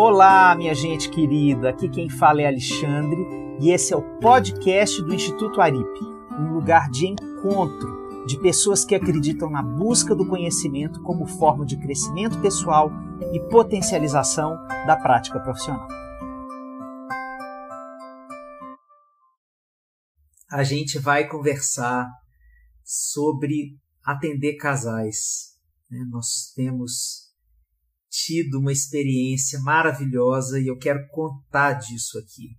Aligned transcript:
Olá, 0.00 0.54
minha 0.54 0.76
gente 0.76 1.10
querida. 1.10 1.70
Aqui 1.70 1.88
quem 1.88 2.08
fala 2.08 2.40
é 2.40 2.46
Alexandre 2.46 3.20
e 3.60 3.72
esse 3.72 3.92
é 3.92 3.96
o 3.96 4.20
podcast 4.20 5.02
do 5.02 5.12
Instituto 5.12 5.60
Aripe, 5.60 6.00
um 6.38 6.54
lugar 6.54 6.88
de 6.88 7.08
encontro 7.08 8.24
de 8.24 8.38
pessoas 8.38 8.84
que 8.84 8.94
acreditam 8.94 9.50
na 9.50 9.60
busca 9.60 10.14
do 10.14 10.24
conhecimento 10.24 11.02
como 11.02 11.26
forma 11.26 11.66
de 11.66 11.76
crescimento 11.76 12.40
pessoal 12.40 12.92
e 13.32 13.40
potencialização 13.50 14.54
da 14.86 14.96
prática 14.96 15.40
profissional. 15.40 15.88
A 20.48 20.62
gente 20.62 21.00
vai 21.00 21.26
conversar 21.26 22.08
sobre 22.84 23.76
atender 24.04 24.54
casais. 24.58 25.58
Né? 25.90 25.98
Nós 26.08 26.52
temos 26.54 27.27
tido 28.10 28.58
uma 28.58 28.72
experiência 28.72 29.60
maravilhosa 29.60 30.60
e 30.60 30.66
eu 30.66 30.78
quero 30.78 31.06
contar 31.08 31.74
disso 31.74 32.18
aqui. 32.18 32.56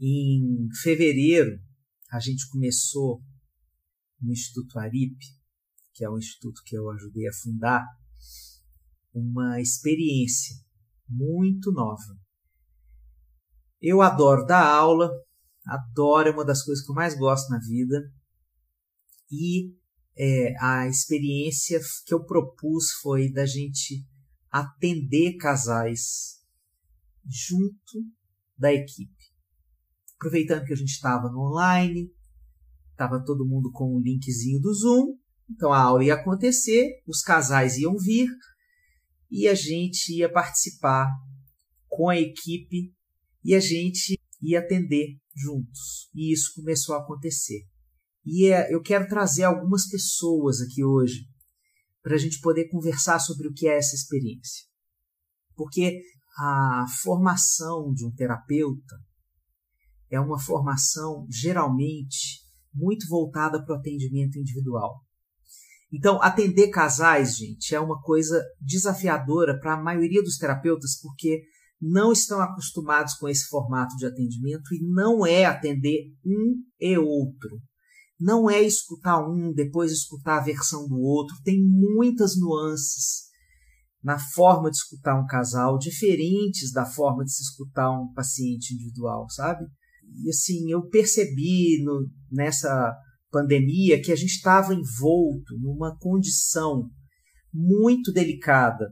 Em 0.00 0.68
fevereiro, 0.82 1.60
a 2.10 2.18
gente 2.18 2.48
começou 2.48 3.22
no 4.20 4.32
Instituto 4.32 4.78
Aripe, 4.78 5.26
que 5.92 6.04
é 6.04 6.08
o 6.08 6.18
instituto 6.18 6.62
que 6.64 6.76
eu 6.76 6.90
ajudei 6.90 7.28
a 7.28 7.32
fundar, 7.32 7.86
uma 9.12 9.60
experiência 9.60 10.56
muito 11.08 11.72
nova. 11.72 12.18
Eu 13.80 14.00
adoro 14.02 14.46
dar 14.46 14.64
aula, 14.64 15.10
adoro, 15.66 16.28
é 16.28 16.32
uma 16.32 16.44
das 16.44 16.62
coisas 16.62 16.84
que 16.84 16.90
eu 16.90 16.94
mais 16.94 17.16
gosto 17.18 17.50
na 17.50 17.58
vida. 17.58 18.12
E 19.30 19.74
é, 20.22 20.54
a 20.60 20.86
experiência 20.86 21.80
que 22.04 22.12
eu 22.12 22.22
propus 22.22 22.92
foi 23.00 23.32
da 23.32 23.46
gente 23.46 24.06
atender 24.50 25.38
casais 25.38 26.42
junto 27.24 28.06
da 28.58 28.70
equipe. 28.70 29.16
Aproveitando 30.16 30.66
que 30.66 30.74
a 30.74 30.76
gente 30.76 30.90
estava 30.90 31.30
no 31.30 31.48
online, 31.48 32.12
estava 32.90 33.24
todo 33.24 33.46
mundo 33.46 33.72
com 33.72 33.96
o 33.96 34.00
linkzinho 34.00 34.60
do 34.60 34.74
Zoom, 34.74 35.16
então 35.48 35.72
a 35.72 35.80
aula 35.80 36.04
ia 36.04 36.14
acontecer, 36.14 37.02
os 37.06 37.22
casais 37.22 37.78
iam 37.78 37.96
vir 37.96 38.28
e 39.30 39.48
a 39.48 39.54
gente 39.54 40.14
ia 40.14 40.30
participar 40.30 41.08
com 41.88 42.10
a 42.10 42.20
equipe 42.20 42.94
e 43.42 43.54
a 43.54 43.60
gente 43.60 44.20
ia 44.42 44.58
atender 44.58 45.18
juntos. 45.34 46.10
E 46.14 46.30
isso 46.30 46.52
começou 46.56 46.94
a 46.94 46.98
acontecer. 46.98 47.69
E 48.24 48.46
é, 48.46 48.72
eu 48.72 48.82
quero 48.82 49.08
trazer 49.08 49.44
algumas 49.44 49.88
pessoas 49.88 50.60
aqui 50.60 50.84
hoje 50.84 51.26
para 52.02 52.14
a 52.14 52.18
gente 52.18 52.40
poder 52.40 52.68
conversar 52.68 53.18
sobre 53.18 53.48
o 53.48 53.52
que 53.52 53.68
é 53.68 53.76
essa 53.76 53.94
experiência. 53.94 54.66
Porque 55.54 56.00
a 56.38 56.86
formação 57.02 57.92
de 57.92 58.06
um 58.06 58.12
terapeuta 58.12 58.96
é 60.10 60.20
uma 60.20 60.38
formação 60.38 61.26
geralmente 61.30 62.40
muito 62.74 63.06
voltada 63.08 63.64
para 63.64 63.74
o 63.74 63.78
atendimento 63.78 64.38
individual. 64.38 65.00
Então, 65.92 66.22
atender 66.22 66.68
casais, 66.68 67.36
gente, 67.36 67.74
é 67.74 67.80
uma 67.80 68.00
coisa 68.00 68.44
desafiadora 68.60 69.58
para 69.58 69.74
a 69.74 69.82
maioria 69.82 70.22
dos 70.22 70.36
terapeutas, 70.36 71.00
porque 71.00 71.42
não 71.80 72.12
estão 72.12 72.40
acostumados 72.40 73.14
com 73.14 73.28
esse 73.28 73.48
formato 73.48 73.96
de 73.96 74.06
atendimento 74.06 74.72
e 74.72 74.86
não 74.86 75.26
é 75.26 75.46
atender 75.46 76.12
um 76.24 76.62
e 76.78 76.96
outro 76.96 77.60
não 78.20 78.50
é 78.50 78.60
escutar 78.60 79.26
um, 79.26 79.52
depois 79.52 79.90
escutar 79.90 80.38
a 80.38 80.44
versão 80.44 80.86
do 80.86 81.00
outro. 81.00 81.34
Tem 81.42 81.58
muitas 81.58 82.38
nuances 82.38 83.30
na 84.02 84.18
forma 84.18 84.70
de 84.70 84.76
escutar 84.76 85.18
um 85.18 85.26
casal, 85.26 85.78
diferentes 85.78 86.70
da 86.72 86.84
forma 86.84 87.24
de 87.24 87.32
se 87.32 87.42
escutar 87.42 87.90
um 87.90 88.12
paciente 88.12 88.74
individual, 88.74 89.28
sabe? 89.30 89.64
E 90.22 90.28
assim, 90.28 90.70
eu 90.70 90.86
percebi 90.88 91.82
no, 91.82 92.08
nessa 92.30 92.94
pandemia 93.30 94.00
que 94.00 94.12
a 94.12 94.16
gente 94.16 94.34
estava 94.34 94.74
envolto 94.74 95.56
numa 95.58 95.96
condição 95.98 96.90
muito 97.52 98.12
delicada, 98.12 98.88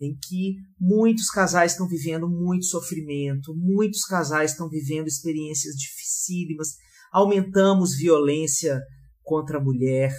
em 0.00 0.16
que 0.16 0.56
muitos 0.78 1.28
casais 1.30 1.72
estão 1.72 1.88
vivendo 1.88 2.28
muito 2.28 2.66
sofrimento, 2.66 3.54
muitos 3.56 4.04
casais 4.04 4.52
estão 4.52 4.68
vivendo 4.68 5.06
experiências 5.06 5.74
dificílimas 5.74 6.68
aumentamos 7.14 7.96
violência 7.96 8.82
contra 9.22 9.58
a 9.58 9.62
mulher, 9.62 10.12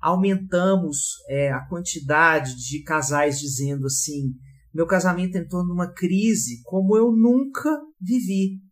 aumentamos 0.00 0.96
é, 1.28 1.52
a 1.52 1.60
quantidade 1.66 2.56
de 2.56 2.82
casais 2.82 3.38
dizendo 3.38 3.84
assim: 3.84 4.32
meu 4.72 4.86
casamento 4.86 5.36
entrou 5.36 5.62
numa 5.62 5.92
crise 5.92 6.62
como 6.64 6.96
eu 6.96 7.12
nunca 7.12 7.70
vivi. 8.00 8.62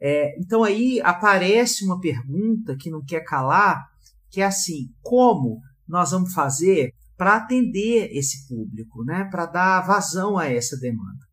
É, 0.00 0.36
então 0.40 0.64
aí 0.64 1.00
aparece 1.00 1.84
uma 1.84 2.00
pergunta 2.00 2.76
que 2.76 2.90
não 2.90 3.04
quer 3.04 3.20
calar, 3.20 3.80
que 4.28 4.40
é 4.40 4.44
assim: 4.44 4.88
como 5.00 5.60
nós 5.86 6.10
vamos 6.10 6.34
fazer 6.34 6.90
para 7.16 7.36
atender 7.36 8.10
esse 8.10 8.48
público, 8.48 9.04
né? 9.04 9.28
para 9.30 9.46
dar 9.46 9.86
vazão 9.86 10.36
a 10.36 10.48
essa 10.48 10.76
demanda? 10.76 11.24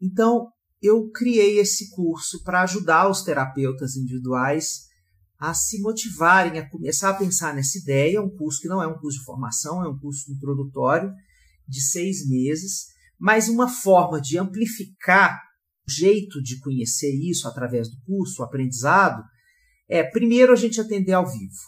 Então, 0.00 0.48
eu 0.82 1.08
criei 1.10 1.60
esse 1.60 1.90
curso 1.90 2.42
para 2.42 2.62
ajudar 2.62 3.08
os 3.08 3.22
terapeutas 3.22 3.94
individuais 3.96 4.90
a 5.38 5.54
se 5.54 5.80
motivarem 5.80 6.58
a 6.58 6.68
começar 6.68 7.10
a 7.10 7.14
pensar 7.14 7.54
nessa 7.54 7.78
ideia. 7.78 8.18
É 8.18 8.20
um 8.20 8.30
curso 8.30 8.60
que 8.60 8.68
não 8.68 8.82
é 8.82 8.86
um 8.86 8.98
curso 8.98 9.18
de 9.18 9.24
formação, 9.24 9.84
é 9.84 9.88
um 9.88 9.98
curso 9.98 10.30
introdutório 10.32 11.12
de 11.68 11.80
seis 11.80 12.28
meses, 12.28 12.86
mas 13.18 13.48
uma 13.48 13.68
forma 13.68 14.20
de 14.20 14.36
amplificar 14.36 15.40
o 15.86 15.90
jeito 15.90 16.42
de 16.42 16.58
conhecer 16.58 17.12
isso 17.12 17.46
através 17.46 17.88
do 17.88 17.96
curso, 18.04 18.42
o 18.42 18.44
aprendizado, 18.44 19.22
é 19.88 20.02
primeiro 20.02 20.52
a 20.52 20.56
gente 20.56 20.80
atender 20.80 21.12
ao 21.12 21.26
vivo. 21.26 21.60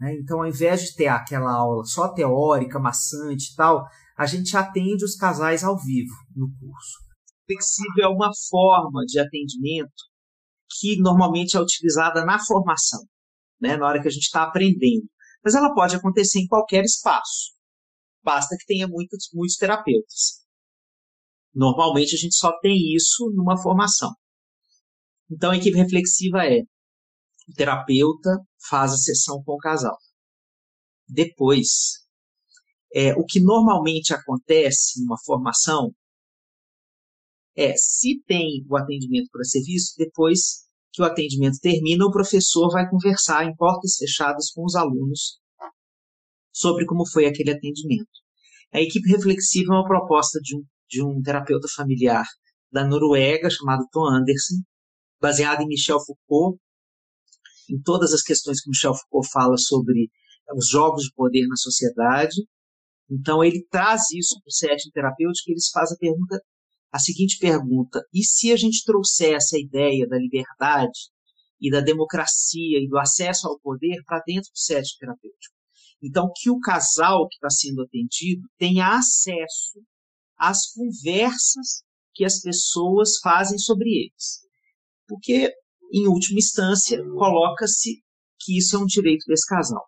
Né? 0.00 0.14
Então, 0.20 0.40
ao 0.40 0.46
invés 0.46 0.82
de 0.82 0.94
ter 0.94 1.08
aquela 1.08 1.52
aula 1.52 1.84
só 1.84 2.08
teórica, 2.08 2.78
maçante 2.78 3.52
e 3.52 3.56
tal, 3.56 3.86
a 4.16 4.26
gente 4.26 4.56
atende 4.56 5.04
os 5.04 5.16
casais 5.16 5.64
ao 5.64 5.78
vivo 5.78 6.14
no 6.34 6.50
curso 6.58 7.07
flexível 7.48 8.04
é 8.04 8.08
uma 8.08 8.30
forma 8.50 9.04
de 9.06 9.18
atendimento 9.18 10.04
que 10.78 11.00
normalmente 11.00 11.56
é 11.56 11.60
utilizada 11.60 12.24
na 12.24 12.38
formação, 12.44 13.00
né, 13.58 13.76
na 13.76 13.86
hora 13.86 14.02
que 14.02 14.08
a 14.08 14.10
gente 14.10 14.24
está 14.24 14.42
aprendendo. 14.42 15.08
Mas 15.42 15.54
ela 15.54 15.74
pode 15.74 15.96
acontecer 15.96 16.40
em 16.40 16.46
qualquer 16.46 16.84
espaço. 16.84 17.54
Basta 18.22 18.54
que 18.58 18.66
tenha 18.66 18.86
muitos, 18.86 19.30
muitos 19.32 19.56
terapeutas. 19.56 20.44
Normalmente 21.54 22.14
a 22.14 22.18
gente 22.18 22.36
só 22.36 22.52
tem 22.60 22.94
isso 22.94 23.32
numa 23.34 23.56
formação. 23.56 24.12
Então 25.30 25.50
a 25.50 25.56
equipe 25.56 25.76
reflexiva 25.76 26.44
é 26.44 26.60
o 27.48 27.54
terapeuta 27.54 28.36
faz 28.68 28.92
a 28.92 28.96
sessão 28.96 29.42
com 29.42 29.54
o 29.54 29.58
casal. 29.58 29.96
Depois, 31.08 32.04
é, 32.94 33.14
o 33.14 33.24
que 33.24 33.40
normalmente 33.40 34.12
acontece 34.12 35.00
numa 35.02 35.16
formação 35.24 35.94
é 37.58 37.74
se 37.76 38.22
tem 38.24 38.64
o 38.68 38.76
atendimento 38.76 39.28
para 39.32 39.42
serviço, 39.42 39.94
depois 39.98 40.64
que 40.92 41.02
o 41.02 41.04
atendimento 41.04 41.58
termina, 41.60 42.06
o 42.06 42.12
professor 42.12 42.70
vai 42.70 42.88
conversar 42.88 43.44
em 43.44 43.54
portas 43.56 43.96
fechadas 43.96 44.52
com 44.52 44.64
os 44.64 44.76
alunos 44.76 45.40
sobre 46.52 46.86
como 46.86 47.04
foi 47.04 47.26
aquele 47.26 47.50
atendimento. 47.50 48.08
A 48.72 48.80
equipe 48.80 49.08
reflexiva 49.10 49.74
é 49.74 49.76
uma 49.76 49.86
proposta 49.86 50.38
de 50.40 50.56
um, 50.56 50.62
de 50.88 51.02
um 51.02 51.20
terapeuta 51.20 51.66
familiar 51.74 52.24
da 52.70 52.86
Noruega, 52.86 53.50
chamado 53.50 53.88
Tom 53.90 54.06
Anderson, 54.06 54.62
baseado 55.20 55.62
em 55.62 55.66
Michel 55.66 55.98
Foucault, 55.98 56.60
em 57.68 57.80
todas 57.82 58.12
as 58.12 58.22
questões 58.22 58.62
que 58.62 58.70
Michel 58.70 58.94
Foucault 58.94 59.28
fala 59.32 59.56
sobre 59.56 60.08
os 60.54 60.68
jogos 60.68 61.02
de 61.02 61.12
poder 61.12 61.44
na 61.48 61.56
sociedade. 61.56 62.36
Então, 63.10 63.42
ele 63.42 63.66
traz 63.68 64.02
isso 64.12 64.38
para 64.40 64.48
o 64.48 64.52
setting 64.52 64.90
terapêutico 64.90 65.50
e 65.50 65.54
eles 65.54 65.68
fazem 65.70 65.96
a 65.96 65.98
pergunta 65.98 66.40
a 66.92 66.98
seguinte 66.98 67.38
pergunta: 67.38 68.02
e 68.12 68.24
se 68.24 68.52
a 68.52 68.56
gente 68.56 68.84
trouxesse 68.84 69.56
a 69.56 69.60
ideia 69.60 70.06
da 70.06 70.18
liberdade 70.18 71.10
e 71.60 71.70
da 71.70 71.80
democracia 71.80 72.78
e 72.78 72.88
do 72.88 72.98
acesso 72.98 73.48
ao 73.48 73.58
poder 73.60 74.02
para 74.04 74.22
dentro 74.26 74.50
do 74.50 74.58
set 74.58 74.96
terapêutico? 74.98 75.54
Então, 76.02 76.30
que 76.34 76.48
o 76.48 76.60
casal 76.60 77.26
que 77.28 77.34
está 77.34 77.50
sendo 77.50 77.82
atendido 77.82 78.48
tenha 78.56 78.96
acesso 78.96 79.80
às 80.38 80.70
conversas 80.72 81.82
que 82.14 82.24
as 82.24 82.40
pessoas 82.40 83.18
fazem 83.22 83.58
sobre 83.58 83.88
eles. 83.88 84.46
Porque, 85.06 85.52
em 85.92 86.06
última 86.06 86.38
instância, 86.38 86.98
coloca-se 87.16 88.02
que 88.40 88.56
isso 88.56 88.76
é 88.76 88.78
um 88.78 88.86
direito 88.86 89.24
desse 89.26 89.46
casal. 89.46 89.84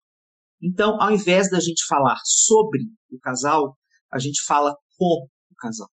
Então, 0.61 1.01
ao 1.01 1.13
invés 1.13 1.49
da 1.49 1.61
gente 1.61 1.87
falar 1.87 2.19
sobre 2.25 2.83
o 3.11 3.19
casal, 3.21 3.77
a 4.13 4.19
gente 4.19 4.43
fala 4.43 4.75
com 4.99 5.27
o 5.51 5.55
casal. 5.57 5.89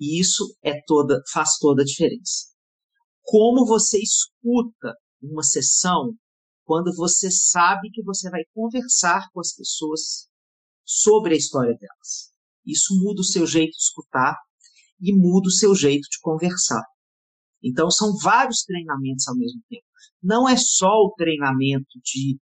E 0.00 0.20
isso 0.20 0.56
é 0.62 0.80
toda, 0.86 1.22
faz 1.32 1.58
toda 1.58 1.82
a 1.82 1.84
diferença. 1.84 2.52
Como 3.22 3.66
você 3.66 3.98
escuta 3.98 4.94
uma 5.22 5.42
sessão 5.42 6.14
quando 6.64 6.94
você 6.94 7.30
sabe 7.30 7.90
que 7.92 8.02
você 8.02 8.28
vai 8.28 8.42
conversar 8.52 9.28
com 9.32 9.40
as 9.40 9.54
pessoas 9.54 10.28
sobre 10.84 11.34
a 11.34 11.36
história 11.36 11.74
delas. 11.74 12.32
Isso 12.64 12.94
muda 13.00 13.20
o 13.20 13.24
seu 13.24 13.46
jeito 13.46 13.70
de 13.70 13.82
escutar 13.82 14.36
e 15.00 15.12
muda 15.14 15.48
o 15.48 15.52
seu 15.52 15.74
jeito 15.74 16.08
de 16.10 16.18
conversar. 16.20 16.82
Então, 17.62 17.90
são 17.90 18.16
vários 18.16 18.62
treinamentos 18.62 19.26
ao 19.28 19.36
mesmo 19.36 19.60
tempo. 19.68 19.84
Não 20.22 20.48
é 20.48 20.56
só 20.56 20.88
o 20.88 21.14
treinamento 21.16 21.98
de 22.04 22.38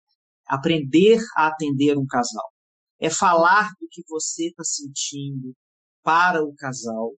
aprender 0.48 1.20
a 1.36 1.48
atender 1.48 1.98
um 1.98 2.06
casal. 2.06 2.50
É 3.00 3.10
falar 3.10 3.70
do 3.80 3.88
que 3.90 4.02
você 4.08 4.48
está 4.48 4.64
sentindo 4.64 5.54
para 6.02 6.44
o 6.44 6.54
casal, 6.56 7.14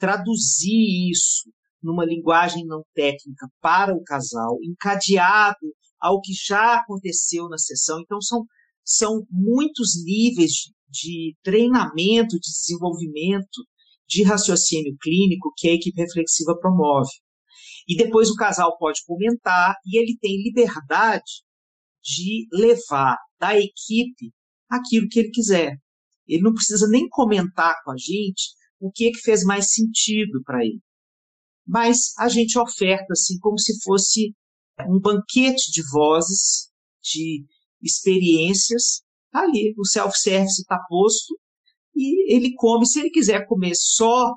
traduzir 0.00 1.10
isso 1.10 1.52
numa 1.82 2.04
linguagem 2.04 2.66
não 2.66 2.82
técnica 2.94 3.46
para 3.60 3.94
o 3.94 4.02
casal, 4.02 4.58
encadeado 4.62 5.74
ao 6.00 6.20
que 6.20 6.32
já 6.32 6.76
aconteceu 6.76 7.48
na 7.48 7.58
sessão. 7.58 8.00
Então, 8.00 8.20
são, 8.20 8.44
são 8.84 9.26
muitos 9.30 10.02
níveis 10.02 10.72
de 10.88 11.36
treinamento, 11.42 12.38
de 12.38 12.50
desenvolvimento 12.50 13.64
de 14.08 14.24
raciocínio 14.24 14.96
clínico 15.00 15.52
que 15.56 15.68
a 15.68 15.74
equipe 15.74 16.00
reflexiva 16.00 16.58
promove. 16.58 17.10
E 17.86 17.96
depois 17.96 18.28
o 18.28 18.34
casal 18.34 18.76
pode 18.78 19.00
comentar 19.06 19.76
e 19.86 19.98
ele 19.98 20.16
tem 20.20 20.42
liberdade 20.42 21.44
de 22.02 22.46
levar 22.52 23.16
da 23.38 23.56
equipe 23.56 24.32
aquilo 24.68 25.08
que 25.08 25.20
ele 25.20 25.30
quiser. 25.30 25.76
Ele 26.26 26.42
não 26.42 26.52
precisa 26.52 26.88
nem 26.88 27.08
comentar 27.08 27.76
com 27.84 27.92
a 27.92 27.96
gente 27.96 28.59
o 28.80 28.90
que, 28.90 29.08
é 29.08 29.10
que 29.10 29.20
fez 29.20 29.44
mais 29.44 29.72
sentido 29.72 30.42
para 30.44 30.64
ele. 30.64 30.80
Mas 31.66 32.12
a 32.18 32.28
gente 32.28 32.58
oferta 32.58 33.12
assim 33.12 33.38
como 33.38 33.58
se 33.58 33.80
fosse 33.82 34.34
um 34.88 34.98
banquete 34.98 35.70
de 35.70 35.82
vozes, 35.92 36.70
de 37.02 37.44
experiências. 37.82 39.02
Tá 39.30 39.42
ali, 39.42 39.74
o 39.78 39.86
self-service 39.86 40.62
está 40.62 40.78
posto 40.88 41.38
e 41.94 42.34
ele 42.34 42.54
come. 42.54 42.86
Se 42.86 43.00
ele 43.00 43.10
quiser 43.10 43.46
comer 43.46 43.74
só 43.74 44.34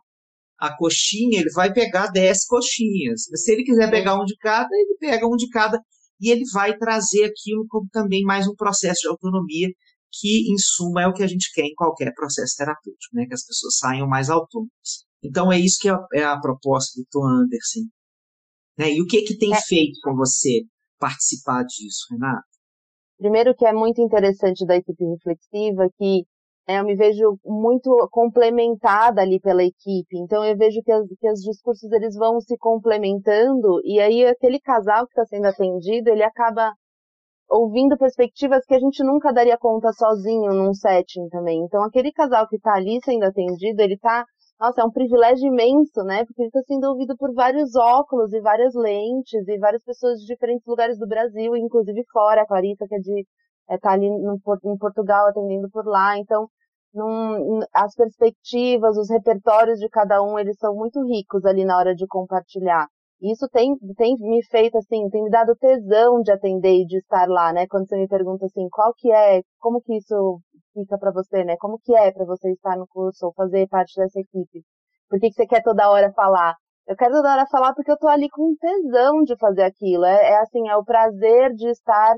a 0.60 0.76
coxinha, 0.78 1.40
ele 1.40 1.52
vai 1.52 1.74
pegar 1.74 2.08
10 2.08 2.46
coxinhas. 2.46 3.24
Se 3.34 3.52
ele 3.52 3.64
quiser 3.64 3.90
pegar 3.90 4.22
um 4.22 4.26
de 4.26 4.36
cada, 4.38 4.70
ele 4.72 4.96
pega 5.00 5.28
um 5.28 5.36
de 5.36 5.50
cada. 5.50 5.82
E 6.22 6.30
ele 6.30 6.44
vai 6.54 6.78
trazer 6.78 7.26
aquilo 7.26 7.66
como 7.68 7.88
também 7.92 8.24
mais 8.24 8.48
um 8.48 8.56
processo 8.56 9.02
de 9.02 9.08
autonomia, 9.10 9.68
que, 10.14 10.52
em 10.52 10.58
suma, 10.58 11.02
é 11.02 11.08
o 11.08 11.14
que 11.14 11.24
a 11.24 11.28
gente 11.28 11.52
quer 11.54 11.66
em 11.66 11.74
qualquer 11.74 12.14
processo 12.14 12.56
terapêutico, 12.56 13.16
né? 13.16 13.26
que 13.26 13.34
as 13.34 13.46
pessoas 13.46 13.78
saiam 13.78 14.08
mais 14.08 14.30
autônomas. 14.30 15.06
Então, 15.24 15.52
é 15.52 15.60
isso 15.60 15.78
que 15.82 15.90
é 15.90 15.92
a, 15.92 16.06
é 16.14 16.24
a 16.24 16.40
proposta 16.40 17.02
do 17.02 17.08
Tom 17.10 17.26
Anderson. 17.26 17.82
Né? 18.78 18.94
E 18.94 19.02
o 19.02 19.06
que, 19.06 19.22
que 19.24 19.38
tem 19.38 19.54
é. 19.54 19.62
feito 19.62 20.00
com 20.04 20.16
você 20.16 20.62
participar 21.00 21.64
disso, 21.64 22.08
Renata? 22.12 22.44
Primeiro 23.18 23.56
que 23.56 23.66
é 23.66 23.74
muito 23.74 24.02
interessante 24.02 24.66
da 24.66 24.76
equipe 24.76 25.04
reflexiva 25.06 25.90
que 25.98 26.26
é, 26.68 26.80
eu 26.80 26.86
me 26.86 26.96
vejo 26.96 27.38
muito 27.46 27.90
complementada 28.12 29.22
ali 29.22 29.40
pela 29.40 29.64
equipe. 29.64 30.18
Então 30.18 30.44
eu 30.46 30.58
vejo 30.58 30.82
que, 30.84 30.92
as, 30.92 31.08
que 31.08 31.30
os 31.30 31.42
discursos 31.42 31.92
eles 31.92 32.16
vão 32.16 32.40
se 32.40 32.58
complementando 32.58 33.82
e 33.84 34.00
aí 34.00 34.26
aquele 34.26 34.60
casal 34.60 35.06
que 35.06 35.12
está 35.12 35.26
sendo 35.26 35.46
atendido 35.46 36.10
ele 36.10 36.24
acaba 36.24 36.74
ouvindo 37.50 37.98
perspectivas 37.98 38.66
que 38.66 38.74
a 38.74 38.80
gente 38.80 39.04
nunca 39.04 39.32
daria 39.32 39.58
conta 39.58 39.92
sozinho 39.94 40.54
num 40.54 40.74
setting 40.74 41.28
também. 41.30 41.64
Então 41.64 41.84
aquele 41.84 42.12
casal 42.12 42.48
que 42.48 42.56
está 42.56 42.74
ali 42.74 43.00
sendo 43.04 43.24
atendido 43.24 43.82
ele 43.82 43.96
está 43.96 44.26
nossa, 44.60 44.82
é 44.82 44.86
um 44.86 44.92
privilégio 44.92 45.48
imenso, 45.48 46.04
né? 46.04 46.24
Porque 46.26 46.42
ele 46.42 46.48
está 46.48 46.62
sendo 46.66 46.88
ouvido 46.88 47.18
por 47.18 47.34
vários 47.34 47.76
óculos 47.76 48.32
e 48.32 48.40
várias 48.40 48.74
lentes 48.74 49.46
e 49.48 49.58
várias 49.58 49.84
pessoas 49.84 50.20
de 50.20 50.28
diferentes 50.28 50.66
lugares 50.66 50.98
do 50.98 51.08
Brasil, 51.08 51.56
inclusive 51.58 52.02
fora. 52.12 52.44
A 52.44 52.48
Clarissa, 52.48 52.88
que 52.88 52.96
é 52.96 53.00
de 53.00 53.26
é, 53.70 53.78
tá 53.78 53.92
ali 53.92 54.10
no, 54.10 54.40
em 54.64 54.78
Portugal 54.78 55.28
atendendo 55.28 55.70
por 55.70 55.86
lá. 55.86 56.18
Então, 56.18 56.48
num, 56.94 57.60
as 57.74 57.94
perspectivas, 57.96 58.98
os 58.98 59.10
repertórios 59.10 59.80
de 59.80 59.90
cada 59.90 60.22
um, 60.22 60.38
eles 60.40 60.58
são 60.58 60.76
muito 60.76 61.04
ricos 61.06 61.44
ali 61.46 61.66
na 61.66 61.78
hora 61.78 61.96
de 61.96 62.06
compartilhar. 62.08 62.88
Isso 63.24 63.48
tem, 63.50 63.78
tem 63.96 64.18
me 64.20 64.44
feito, 64.48 64.78
assim, 64.78 65.10
tem 65.10 65.24
me 65.24 65.30
dado 65.30 65.56
tesão 65.56 66.22
de 66.22 66.32
atender 66.32 66.82
e 66.82 66.86
de 66.86 66.98
estar 66.98 67.26
lá, 67.30 67.54
né? 67.54 67.66
Quando 67.68 67.88
você 67.88 67.96
me 67.96 68.08
pergunta 68.08 68.46
assim, 68.46 68.68
qual 68.70 68.94
que 68.94 69.10
é, 69.12 69.42
como 69.60 69.82
que 69.82 69.96
isso 69.96 70.42
fica 70.74 70.98
para 70.98 71.12
você, 71.12 71.44
né? 71.46 71.56
Como 71.58 71.80
que 71.80 71.96
é 71.96 72.12
para 72.12 72.26
você 72.26 72.52
estar 72.52 72.76
no 72.78 72.86
curso 72.88 73.28
ou 73.28 73.34
fazer 73.34 73.68
parte 73.70 73.96
dessa 73.96 74.20
equipe? 74.20 74.64
Por 75.10 75.20
que, 75.20 75.30
que 75.30 75.36
você 75.36 75.48
quer 75.48 75.64
toda 75.64 75.90
hora 75.90 76.12
falar? 76.12 76.56
Eu 76.86 76.98
quero 76.98 77.14
toda 77.14 77.32
hora 77.32 77.46
falar 77.50 77.74
porque 77.74 77.92
eu 77.92 77.98
tô 77.98 78.08
ali 78.10 78.30
com 78.30 78.56
tesão 78.60 79.24
de 79.24 79.38
fazer 79.38 79.64
aquilo. 79.64 80.04
É, 80.04 80.32
é 80.34 80.38
assim, 80.42 80.68
é 80.68 80.76
o 80.76 80.84
prazer 80.84 81.54
de 81.54 81.70
estar 81.70 82.18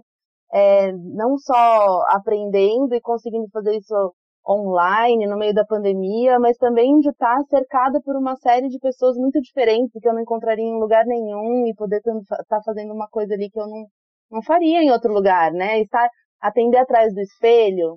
é, 0.53 0.91
não 0.91 1.37
só 1.37 2.01
aprendendo 2.09 2.95
e 2.95 3.01
conseguindo 3.01 3.47
fazer 3.51 3.77
isso 3.77 4.13
online, 4.47 5.27
no 5.27 5.37
meio 5.37 5.53
da 5.53 5.65
pandemia, 5.65 6.39
mas 6.39 6.57
também 6.57 6.99
de 6.99 7.09
estar 7.09 7.41
cercada 7.49 7.99
por 8.01 8.15
uma 8.15 8.35
série 8.35 8.69
de 8.69 8.79
pessoas 8.79 9.17
muito 9.17 9.41
diferentes 9.41 9.91
que 9.99 10.07
eu 10.07 10.13
não 10.13 10.21
encontraria 10.21 10.65
em 10.65 10.79
lugar 10.79 11.05
nenhum 11.05 11.65
e 11.67 11.73
poder 11.73 11.97
estar 11.97 12.61
fazendo 12.63 12.93
uma 12.93 13.07
coisa 13.07 13.33
ali 13.33 13.49
que 13.49 13.59
eu 13.59 13.67
não, 13.67 13.85
não 14.31 14.43
faria 14.43 14.83
em 14.83 14.91
outro 14.91 15.11
lugar, 15.13 15.51
né? 15.51 15.79
Estar, 15.81 16.07
atender 16.39 16.77
atrás 16.77 17.13
do 17.13 17.21
espelho, 17.21 17.95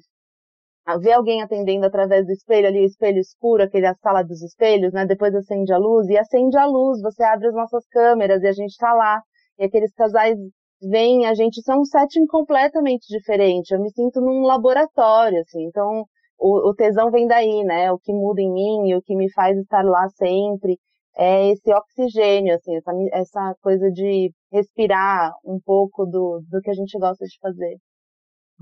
ver 1.00 1.12
alguém 1.12 1.42
atendendo 1.42 1.84
através 1.84 2.24
do 2.24 2.32
espelho, 2.32 2.68
ali 2.68 2.80
o 2.80 2.86
espelho 2.86 3.18
escuro, 3.18 3.62
aquele 3.62 3.86
a 3.86 3.94
sala 3.96 4.22
dos 4.22 4.42
espelhos, 4.42 4.92
né? 4.92 5.04
Depois 5.04 5.34
acende 5.34 5.72
a 5.72 5.78
luz 5.78 6.08
e 6.08 6.16
acende 6.16 6.56
a 6.56 6.64
luz, 6.64 7.00
você 7.02 7.22
abre 7.24 7.48
as 7.48 7.54
nossas 7.54 7.86
câmeras 7.88 8.42
e 8.42 8.46
a 8.46 8.52
gente 8.52 8.70
está 8.70 8.94
lá. 8.94 9.20
E 9.58 9.64
aqueles 9.64 9.92
casais 9.92 10.38
vem, 10.80 11.26
a 11.26 11.34
gente, 11.34 11.60
são 11.62 11.80
um 11.80 11.84
setting 11.84 12.26
completamente 12.26 13.06
diferente. 13.08 13.72
Eu 13.72 13.80
me 13.80 13.90
sinto 13.90 14.20
num 14.20 14.42
laboratório, 14.42 15.40
assim. 15.40 15.64
Então, 15.66 16.06
o, 16.38 16.70
o 16.70 16.74
tesão 16.74 17.10
vem 17.10 17.26
daí, 17.26 17.64
né? 17.64 17.90
O 17.92 17.98
que 17.98 18.12
muda 18.12 18.40
em 18.40 18.52
mim 18.52 18.88
e 18.88 18.96
o 18.96 19.02
que 19.02 19.16
me 19.16 19.30
faz 19.32 19.56
estar 19.58 19.84
lá 19.84 20.08
sempre 20.10 20.78
é 21.16 21.50
esse 21.50 21.72
oxigênio, 21.72 22.54
assim, 22.54 22.76
essa, 22.76 22.92
essa 23.12 23.54
coisa 23.60 23.90
de 23.90 24.32
respirar 24.52 25.32
um 25.44 25.58
pouco 25.64 26.06
do, 26.06 26.40
do 26.48 26.60
que 26.60 26.70
a 26.70 26.74
gente 26.74 26.96
gosta 26.96 27.24
de 27.24 27.36
fazer. 27.40 27.76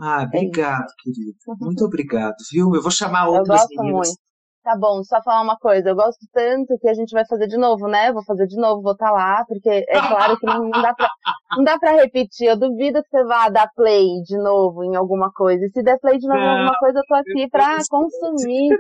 Ah, 0.00 0.22
é 0.22 0.26
obrigado, 0.26 0.84
é 0.84 1.02
querido. 1.02 1.36
Muito 1.60 1.84
obrigado, 1.84 2.34
viu? 2.50 2.74
Eu 2.74 2.82
vou 2.82 2.90
chamar 2.90 3.28
outras 3.28 3.66
meninas. 3.70 4.08
Muito. 4.08 4.20
Tá 4.66 4.76
bom, 4.76 5.00
só 5.04 5.22
falar 5.22 5.42
uma 5.42 5.56
coisa. 5.56 5.90
Eu 5.90 5.94
gosto 5.94 6.26
tanto 6.32 6.76
que 6.80 6.88
a 6.88 6.92
gente 6.92 7.12
vai 7.12 7.24
fazer 7.24 7.46
de 7.46 7.56
novo, 7.56 7.86
né? 7.86 8.12
Vou 8.12 8.24
fazer 8.24 8.48
de 8.48 8.56
novo, 8.56 8.82
vou 8.82 8.94
estar 8.94 9.06
tá 9.06 9.12
lá, 9.12 9.44
porque 9.46 9.68
é 9.68 10.00
claro 10.08 10.36
que 10.36 10.44
não, 10.44 10.68
dá 10.70 10.92
pra, 10.92 11.08
não 11.56 11.62
dá 11.62 11.78
pra 11.78 11.92
repetir. 11.92 12.48
Eu 12.48 12.58
duvido 12.58 13.00
que 13.00 13.08
você 13.08 13.22
vá 13.26 13.48
dar 13.48 13.70
play 13.76 14.20
de 14.24 14.36
novo 14.36 14.82
em 14.82 14.96
alguma 14.96 15.30
coisa. 15.30 15.64
E 15.64 15.70
se 15.70 15.84
der 15.84 16.00
play 16.00 16.18
de 16.18 16.26
novo 16.26 16.40
em 16.40 16.48
alguma 16.48 16.76
coisa, 16.80 16.98
eu 16.98 17.02
tô 17.06 17.14
aqui 17.14 17.48
pra 17.48 17.78
consumir. 17.88 18.76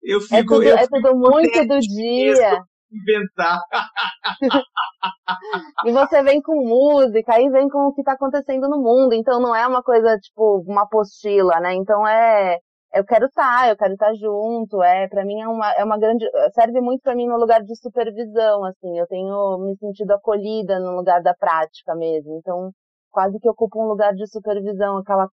Eu 0.00 0.18
é 0.18 0.20
fico, 0.20 0.36
é 0.36 0.44
tudo, 0.44 0.62
eu 0.62 0.76
é 0.76 0.86
tudo 0.86 1.16
muito 1.16 1.66
do 1.66 1.80
dia. 1.80 2.62
Inventar. 2.92 3.58
e 5.86 5.90
você 5.90 6.22
vem 6.22 6.40
com 6.40 6.54
música, 6.68 7.34
aí 7.34 7.50
vem 7.50 7.68
com 7.68 7.88
o 7.88 7.92
que 7.92 8.04
tá 8.04 8.12
acontecendo 8.12 8.68
no 8.68 8.80
mundo. 8.80 9.12
Então 9.12 9.40
não 9.40 9.56
é 9.56 9.66
uma 9.66 9.82
coisa, 9.82 10.16
tipo, 10.18 10.62
uma 10.68 10.82
apostila, 10.82 11.58
né? 11.58 11.74
Então 11.74 12.06
é 12.06 12.60
eu 12.94 13.04
quero 13.04 13.26
estar, 13.26 13.62
tá, 13.62 13.68
eu 13.68 13.76
quero 13.76 13.92
estar 13.92 14.06
tá 14.06 14.14
junto, 14.14 14.82
é, 14.82 15.08
para 15.08 15.24
mim 15.24 15.40
é 15.40 15.48
uma, 15.48 15.72
é 15.72 15.84
uma 15.84 15.98
grande, 15.98 16.24
serve 16.54 16.80
muito 16.80 17.02
para 17.02 17.14
mim 17.14 17.26
no 17.26 17.36
lugar 17.38 17.62
de 17.62 17.76
supervisão, 17.76 18.64
assim, 18.64 18.98
eu 18.98 19.06
tenho 19.06 19.58
me 19.58 19.76
sentido 19.76 20.12
acolhida 20.12 20.78
no 20.80 20.96
lugar 20.96 21.22
da 21.22 21.34
prática 21.34 21.94
mesmo, 21.94 22.36
então 22.38 22.70
quase 23.10 23.38
que 23.38 23.48
ocupa 23.48 23.78
um 23.78 23.88
lugar 23.88 24.12
de 24.14 24.26
supervisão, 24.28 24.98
aquela, 24.98 25.28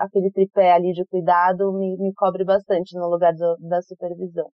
aquele 0.00 0.30
tripé 0.30 0.72
ali 0.72 0.92
de 0.92 1.04
cuidado 1.06 1.72
me, 1.72 1.96
me 1.98 2.12
cobre 2.14 2.44
bastante 2.44 2.96
no 2.96 3.08
lugar 3.08 3.32
do, 3.32 3.56
da 3.68 3.80
supervisão. 3.82 4.48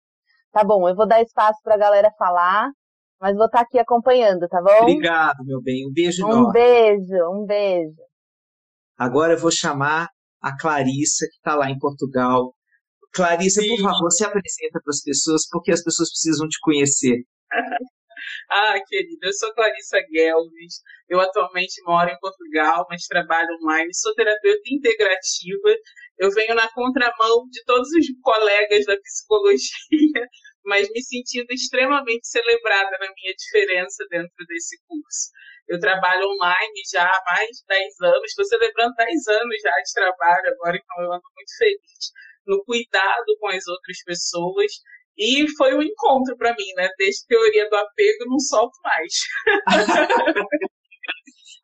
Tá 0.52 0.64
bom, 0.64 0.88
eu 0.88 0.94
vou 0.94 1.06
dar 1.06 1.20
espaço 1.20 1.58
para 1.62 1.74
a 1.74 1.78
galera 1.78 2.10
falar, 2.18 2.70
mas 3.20 3.36
vou 3.36 3.46
estar 3.46 3.58
tá 3.58 3.64
aqui 3.64 3.78
acompanhando, 3.78 4.48
tá 4.48 4.62
bom? 4.62 4.82
Obrigado, 4.82 5.44
meu 5.44 5.60
bem, 5.60 5.86
um 5.86 5.92
beijo 5.92 6.24
Um 6.24 6.28
enorme. 6.28 6.52
beijo, 6.52 7.30
um 7.30 7.44
beijo. 7.44 8.02
Agora 8.96 9.34
eu 9.34 9.38
vou 9.38 9.50
chamar 9.50 10.08
a 10.42 10.56
Clarissa, 10.56 11.26
que 11.26 11.36
está 11.36 11.54
lá 11.56 11.70
em 11.70 11.78
Portugal. 11.78 12.54
Clarissa, 13.12 13.62
Sim. 13.62 13.68
por 13.68 13.82
favor, 13.82 14.10
se 14.10 14.24
apresenta 14.24 14.80
para 14.82 14.90
as 14.90 15.02
pessoas, 15.02 15.48
porque 15.50 15.72
as 15.72 15.82
pessoas 15.82 16.10
precisam 16.10 16.48
te 16.48 16.58
conhecer. 16.60 17.24
ah, 18.50 18.74
querida, 18.86 19.26
eu 19.26 19.32
sou 19.32 19.52
Clarissa 19.54 19.98
Guelves, 20.10 20.82
eu 21.08 21.20
atualmente 21.20 21.82
moro 21.84 22.10
em 22.10 22.18
Portugal, 22.20 22.86
mas 22.90 23.06
trabalho 23.06 23.48
online, 23.62 23.94
sou 23.94 24.14
terapeuta 24.14 24.62
integrativa, 24.70 25.76
eu 26.18 26.30
venho 26.30 26.54
na 26.54 26.70
contramão 26.72 27.48
de 27.50 27.64
todos 27.64 27.88
os 27.88 28.06
colegas 28.22 28.84
da 28.84 28.96
psicologia, 28.98 29.70
mas 30.64 30.88
me 30.90 31.02
sentindo 31.02 31.50
extremamente 31.50 32.26
celebrada 32.28 32.90
na 32.98 33.12
minha 33.14 33.34
diferença 33.36 34.04
dentro 34.10 34.46
desse 34.46 34.78
curso. 34.86 35.30
Eu 35.68 35.78
trabalho 35.78 36.26
online 36.26 36.80
já 36.90 37.04
há 37.04 37.22
mais 37.26 37.48
de 37.48 37.64
10 37.68 38.00
anos, 38.00 38.24
estou 38.24 38.44
celebrando 38.46 38.94
10 38.94 39.26
anos 39.28 39.56
já 39.62 39.70
de 39.70 39.92
trabalho 39.94 40.48
agora, 40.48 40.76
então 40.76 41.04
eu 41.04 41.12
ando 41.12 41.28
muito 41.36 41.56
feliz 41.58 42.12
no 42.46 42.64
cuidado 42.64 43.36
com 43.38 43.48
as 43.48 43.66
outras 43.66 44.02
pessoas. 44.04 44.72
E 45.16 45.46
foi 45.56 45.74
um 45.74 45.82
encontro 45.82 46.36
para 46.38 46.54
mim, 46.54 46.72
né? 46.76 46.88
Desde 46.96 47.26
teoria 47.26 47.68
do 47.68 47.76
apego, 47.76 48.24
não 48.26 48.38
solto 48.38 48.78
mais. 48.82 49.12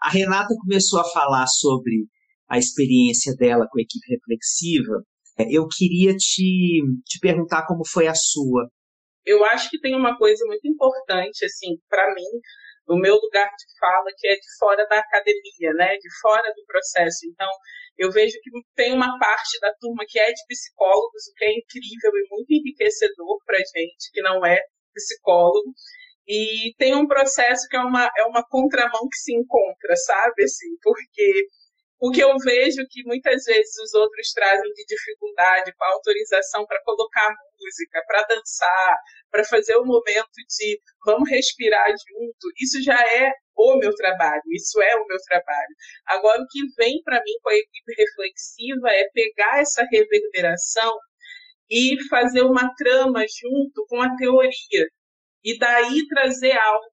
a 0.03 0.11
Renata 0.11 0.55
começou 0.61 1.01
a 1.01 1.05
falar 1.05 1.47
sobre 1.47 2.07
a 2.49 2.59
experiência 2.59 3.35
dela 3.37 3.67
com 3.71 3.79
a 3.79 3.83
equipe 3.83 4.07
reflexiva 4.13 5.03
Eu 5.51 5.67
queria 5.69 6.15
te, 6.15 6.83
te 7.07 7.19
perguntar 7.21 7.67
como 7.67 7.89
foi 7.89 8.07
a 8.07 8.15
sua. 8.15 8.69
Eu 9.25 9.43
acho 9.47 9.71
que 9.71 9.81
tem 9.81 9.95
uma 9.95 10.19
coisa 10.19 10.45
muito 10.47 10.69
importante, 10.69 11.45
assim, 11.45 11.77
para 11.89 12.13
mim, 12.15 12.29
o 12.87 12.97
meu 12.97 13.15
lugar 13.15 13.49
de 13.49 13.79
fala, 13.79 14.11
que 14.17 14.27
é 14.29 14.35
de 14.35 14.57
fora 14.59 14.87
da 14.87 14.99
academia, 14.99 15.73
né, 15.75 15.97
de 15.97 16.09
fora 16.21 16.53
do 16.55 16.65
processo. 16.67 17.27
Então, 17.27 17.49
eu 17.97 18.11
vejo 18.11 18.37
que 18.43 18.51
tem 18.75 18.93
uma 18.93 19.19
parte 19.19 19.59
da 19.61 19.73
turma 19.81 20.05
que 20.07 20.19
é 20.19 20.33
de 20.33 20.43
psicólogos, 20.49 21.29
o 21.29 21.35
que 21.35 21.45
é 21.45 21.53
incrível 21.53 22.13
e 22.15 22.29
muito 22.31 22.53
enriquecedor 22.53 23.39
para 23.47 23.59
gente, 23.59 24.11
que 24.13 24.21
não 24.21 24.45
é 24.45 24.61
psicólogo. 24.93 25.73
E 26.27 26.75
tem 26.79 26.95
um 26.95 27.07
processo 27.07 27.69
que 27.69 27.77
é 27.77 27.81
uma, 27.81 28.11
é 28.17 28.25
uma 28.25 28.43
contramão 28.49 29.09
que 29.11 29.19
se 29.19 29.35
encontra, 29.35 29.95
sabe? 29.97 30.45
Assim, 30.45 30.77
porque 30.83 31.49
o 32.05 32.11
que 32.11 32.23
eu 32.23 32.37
vejo 32.37 32.87
que 32.91 33.03
muitas 33.07 33.45
vezes 33.45 33.79
os 33.79 33.95
outros 33.95 34.31
trazem 34.35 34.71
de 34.75 34.85
dificuldade 34.85 35.73
com 35.73 35.85
a 35.85 35.93
autorização 35.95 36.67
para 36.67 36.83
colocar 36.85 37.35
música, 37.59 38.05
para 38.07 38.23
dançar, 38.25 38.97
para 39.31 39.43
fazer 39.43 39.75
o 39.77 39.87
momento 39.87 40.37
de 40.59 40.79
vamos 41.07 41.31
respirar 41.31 41.89
junto, 41.89 42.53
isso 42.61 42.83
já 42.83 43.01
é 43.01 43.33
o 43.57 43.79
meu 43.79 43.95
trabalho, 43.95 44.43
isso 44.53 44.83
é 44.83 44.95
o 44.97 45.07
meu 45.07 45.17
trabalho. 45.27 45.75
Agora, 46.05 46.43
o 46.43 46.47
que 46.51 46.61
vem 46.77 47.01
para 47.03 47.23
mim 47.25 47.33
com 47.41 47.49
a 47.49 47.57
equipe 47.57 47.95
reflexiva 47.97 48.91
é 48.91 49.09
pegar 49.15 49.61
essa 49.61 49.83
reverberação 49.91 50.95
e 51.71 51.97
fazer 52.11 52.43
uma 52.43 52.71
trama 52.75 53.25
junto 53.41 53.87
com 53.89 54.03
a 54.03 54.15
teoria. 54.17 54.89
E 55.43 55.59
daí 55.59 56.07
trazer 56.09 56.53
algo, 56.53 56.85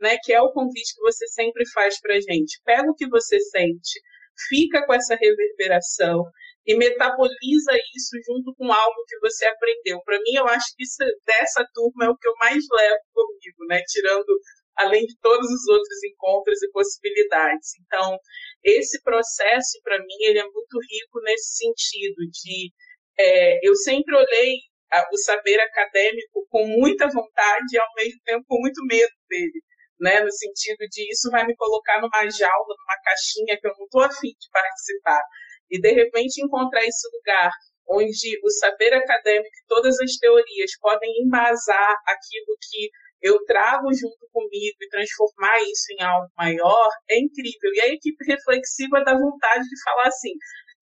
né, 0.00 0.16
que 0.24 0.32
é 0.32 0.40
o 0.40 0.50
convite 0.50 0.96
que 0.96 1.02
você 1.02 1.28
sempre 1.28 1.62
faz 1.70 2.00
para 2.00 2.20
gente. 2.20 2.60
Pega 2.64 2.90
o 2.90 2.94
que 2.96 3.08
você 3.08 3.38
sente, 3.38 4.00
fica 4.48 4.84
com 4.86 4.94
essa 4.94 5.14
reverberação 5.14 6.24
e 6.66 6.76
metaboliza 6.76 7.72
isso 7.96 8.16
junto 8.26 8.54
com 8.56 8.70
algo 8.70 9.04
que 9.06 9.18
você 9.20 9.46
aprendeu. 9.46 10.00
Para 10.04 10.18
mim, 10.18 10.34
eu 10.36 10.46
acho 10.46 10.66
que 10.76 10.84
isso, 10.84 10.98
dessa 11.26 11.66
turma 11.74 12.06
é 12.06 12.08
o 12.08 12.16
que 12.16 12.28
eu 12.28 12.34
mais 12.38 12.62
levo 12.72 13.00
comigo, 13.12 13.66
né? 13.68 13.82
Tirando 13.86 14.38
além 14.76 15.04
de 15.04 15.16
todos 15.20 15.50
os 15.50 15.68
outros 15.68 16.04
encontros 16.04 16.62
e 16.62 16.70
possibilidades. 16.70 17.70
Então, 17.80 18.16
esse 18.64 19.02
processo, 19.02 19.80
para 19.82 19.98
mim, 19.98 20.16
ele 20.20 20.38
é 20.38 20.44
muito 20.44 20.78
rico 20.90 21.20
nesse 21.22 21.56
sentido 21.56 22.22
de 22.30 22.72
é, 23.18 23.68
eu 23.68 23.74
sempre 23.74 24.16
olhei 24.16 24.56
a, 24.92 25.06
o 25.12 25.18
saber 25.18 25.60
acadêmico 25.60 26.46
com 26.50 26.66
muita 26.66 27.08
vontade 27.08 27.74
e, 27.74 27.78
ao 27.78 27.88
mesmo 27.96 28.20
tempo, 28.24 28.44
com 28.46 28.60
muito 28.60 28.84
medo 28.86 29.12
dele 29.28 29.60
né, 30.00 30.20
no 30.20 30.32
sentido 30.32 30.78
de 30.90 31.10
isso 31.12 31.30
vai 31.30 31.46
me 31.46 31.54
colocar 31.56 32.00
numa 32.00 32.30
jaula, 32.30 32.74
numa 32.78 32.96
caixinha 33.04 33.58
que 33.60 33.66
eu 33.66 33.72
não 33.78 33.84
estou 33.84 34.02
afim 34.02 34.28
de 34.28 34.50
participar. 34.52 35.22
E, 35.70 35.80
de 35.80 35.92
repente, 35.92 36.42
encontrar 36.42 36.84
esse 36.84 37.08
lugar 37.16 37.50
onde 37.88 38.38
o 38.44 38.50
saber 38.50 38.94
acadêmico 38.94 39.48
e 39.48 39.66
todas 39.66 39.98
as 40.00 40.16
teorias 40.16 40.70
podem 40.80 41.10
embasar 41.24 41.94
aquilo 42.06 42.56
que 42.70 42.88
eu 43.22 43.44
trago 43.44 43.92
junto 43.92 44.26
comigo 44.32 44.76
e 44.80 44.88
transformar 44.88 45.60
isso 45.60 45.92
em 45.98 46.02
algo 46.02 46.28
maior, 46.36 46.88
é 47.10 47.18
incrível. 47.18 47.70
E 47.74 47.80
a 47.82 47.88
equipe 47.88 48.24
reflexiva 48.24 49.04
dá 49.04 49.12
vontade 49.12 49.64
de 49.68 49.82
falar 49.82 50.06
assim: 50.06 50.32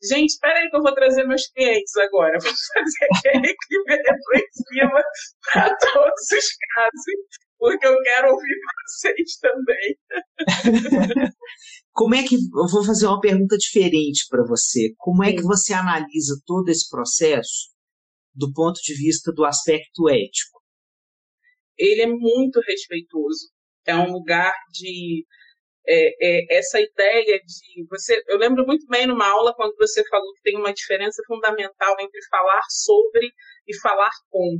gente, 0.03 0.31
espera 0.31 0.59
aí 0.59 0.71
que 0.71 0.77
eu 0.77 0.83
vou 0.83 0.95
trazer 0.95 1.25
meus 1.25 1.47
clientes 1.49 1.97
agora, 1.97 2.39
vou 2.41 2.51
fazer 2.51 3.29
a 3.29 3.39
equipe 3.39 3.91
reflexiva 3.91 5.03
para 5.53 5.77
todos 5.77 6.23
os 6.33 6.47
casos 6.75 7.49
porque 7.59 7.87
eu 7.87 8.01
quero 8.01 8.31
ouvir 8.31 8.57
vocês 8.87 9.37
também. 9.41 9.99
Como 11.93 12.15
é 12.15 12.23
que 12.23 12.37
eu 12.37 12.69
vou 12.71 12.85
fazer 12.85 13.07
uma 13.07 13.21
pergunta 13.21 13.57
diferente 13.57 14.27
para 14.31 14.45
você? 14.47 14.95
Como 14.97 15.25
é 15.25 15.33
que 15.33 15.43
você 15.43 15.73
analisa 15.73 16.41
todo 16.47 16.69
esse 16.69 16.89
processo 16.89 17.71
do 18.33 18.53
ponto 18.53 18.81
de 18.81 18.95
vista 18.95 19.33
do 19.33 19.45
aspecto 19.45 20.09
ético? 20.09 20.61
Ele 21.77 22.03
é 22.03 22.07
muito 22.07 22.61
respeitoso. 22.61 23.51
É 23.85 23.97
um 23.97 24.13
lugar 24.13 24.53
de 24.71 25.27
é, 25.89 26.15
é, 26.21 26.59
essa 26.59 26.79
ideia 26.79 27.41
de 27.41 27.87
você. 27.89 28.23
Eu 28.29 28.39
lembro 28.39 28.67
muito 28.67 28.87
bem 28.87 29.07
numa 29.07 29.27
aula 29.27 29.55
quando 29.55 29.75
você 29.77 30.07
falou 30.09 30.33
que 30.35 30.43
tem 30.43 30.57
uma 30.57 30.73
diferença 30.73 31.23
fundamental 31.27 31.97
entre 31.99 32.21
falar 32.31 32.63
sobre 32.69 33.27
e 33.67 33.77
falar 33.81 34.11
com. 34.29 34.59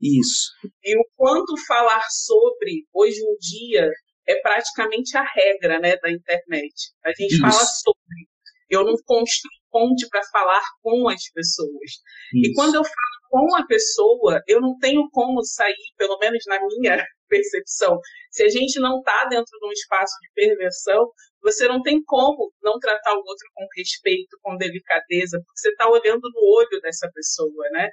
Isso. 0.00 0.52
E 0.84 0.96
o 0.96 1.04
quanto 1.16 1.56
falar 1.66 2.04
sobre, 2.08 2.86
hoje 2.94 3.18
em 3.18 3.36
dia, 3.38 3.90
é 4.28 4.40
praticamente 4.40 5.16
a 5.16 5.24
regra 5.24 5.80
né, 5.80 5.96
da 5.96 6.10
internet. 6.10 6.92
A 7.04 7.10
gente 7.10 7.32
Isso. 7.32 7.40
fala 7.40 7.64
sobre. 7.64 8.28
Eu 8.70 8.84
não 8.84 8.94
construo 9.04 9.58
ponte 9.70 10.08
para 10.08 10.22
falar 10.24 10.62
com 10.82 11.08
as 11.08 11.30
pessoas. 11.30 11.90
Isso. 12.34 12.50
E 12.50 12.54
quando 12.54 12.74
eu 12.74 12.84
falo 12.84 13.17
com 13.28 13.56
a 13.56 13.66
pessoa, 13.66 14.42
eu 14.46 14.60
não 14.60 14.78
tenho 14.78 15.08
como 15.10 15.42
sair, 15.42 15.74
pelo 15.96 16.18
menos 16.18 16.42
na 16.46 16.58
minha 16.66 17.04
percepção. 17.28 17.98
Se 18.30 18.42
a 18.44 18.48
gente 18.48 18.80
não 18.80 18.98
está 18.98 19.26
dentro 19.26 19.58
de 19.58 19.66
um 19.66 19.72
espaço 19.72 20.14
de 20.22 20.30
perversão, 20.34 21.10
você 21.42 21.68
não 21.68 21.82
tem 21.82 22.02
como 22.04 22.52
não 22.62 22.78
tratar 22.78 23.14
o 23.14 23.18
outro 23.18 23.48
com 23.54 23.66
respeito, 23.76 24.36
com 24.42 24.56
delicadeza, 24.56 25.38
porque 25.38 25.60
você 25.60 25.68
está 25.70 25.88
olhando 25.88 26.22
no 26.22 26.56
olho 26.56 26.80
dessa 26.82 27.08
pessoa, 27.14 27.68
né? 27.72 27.88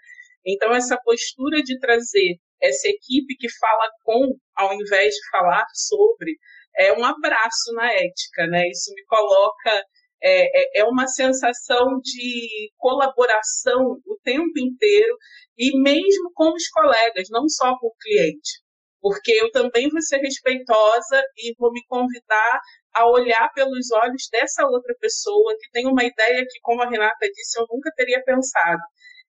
Então, 0.45 0.73
essa 0.73 0.97
postura 1.03 1.61
de 1.63 1.79
trazer 1.79 2.35
essa 2.61 2.87
equipe 2.87 3.35
que 3.37 3.49
fala 3.57 3.89
com, 4.03 4.37
ao 4.55 4.73
invés 4.73 5.13
de 5.13 5.29
falar 5.31 5.65
sobre, 5.73 6.37
é 6.77 6.93
um 6.93 7.03
abraço 7.03 7.73
na 7.73 7.91
ética, 7.91 8.47
né? 8.47 8.67
Isso 8.69 8.93
me 8.93 9.03
coloca 9.05 9.83
é, 10.25 10.79
é, 10.79 10.81
é 10.81 10.83
uma 10.85 11.07
sensação 11.07 11.99
de 12.01 12.71
colaboração 12.77 13.99
o 14.05 14.17
tempo 14.23 14.57
inteiro 14.57 15.15
e 15.55 15.79
mesmo 15.79 16.31
com 16.33 16.51
os 16.51 16.67
colegas, 16.69 17.27
não 17.29 17.47
só 17.47 17.77
com 17.77 17.87
o 17.87 17.95
cliente, 18.01 18.63
porque 18.99 19.31
eu 19.33 19.51
também 19.51 19.87
vou 19.87 20.01
ser 20.01 20.17
respeitosa 20.17 21.21
e 21.37 21.53
vou 21.59 21.71
me 21.71 21.81
convidar 21.87 22.59
a 22.95 23.07
olhar 23.07 23.49
pelos 23.53 23.91
olhos 23.91 24.27
dessa 24.31 24.65
outra 24.65 24.95
pessoa 24.99 25.55
que 25.59 25.69
tem 25.71 25.85
uma 25.85 26.03
ideia 26.03 26.43
que, 26.49 26.59
como 26.61 26.81
a 26.81 26.89
Renata 26.89 27.27
disse, 27.33 27.59
eu 27.59 27.65
nunca 27.69 27.91
teria 27.95 28.23
pensado. 28.23 28.81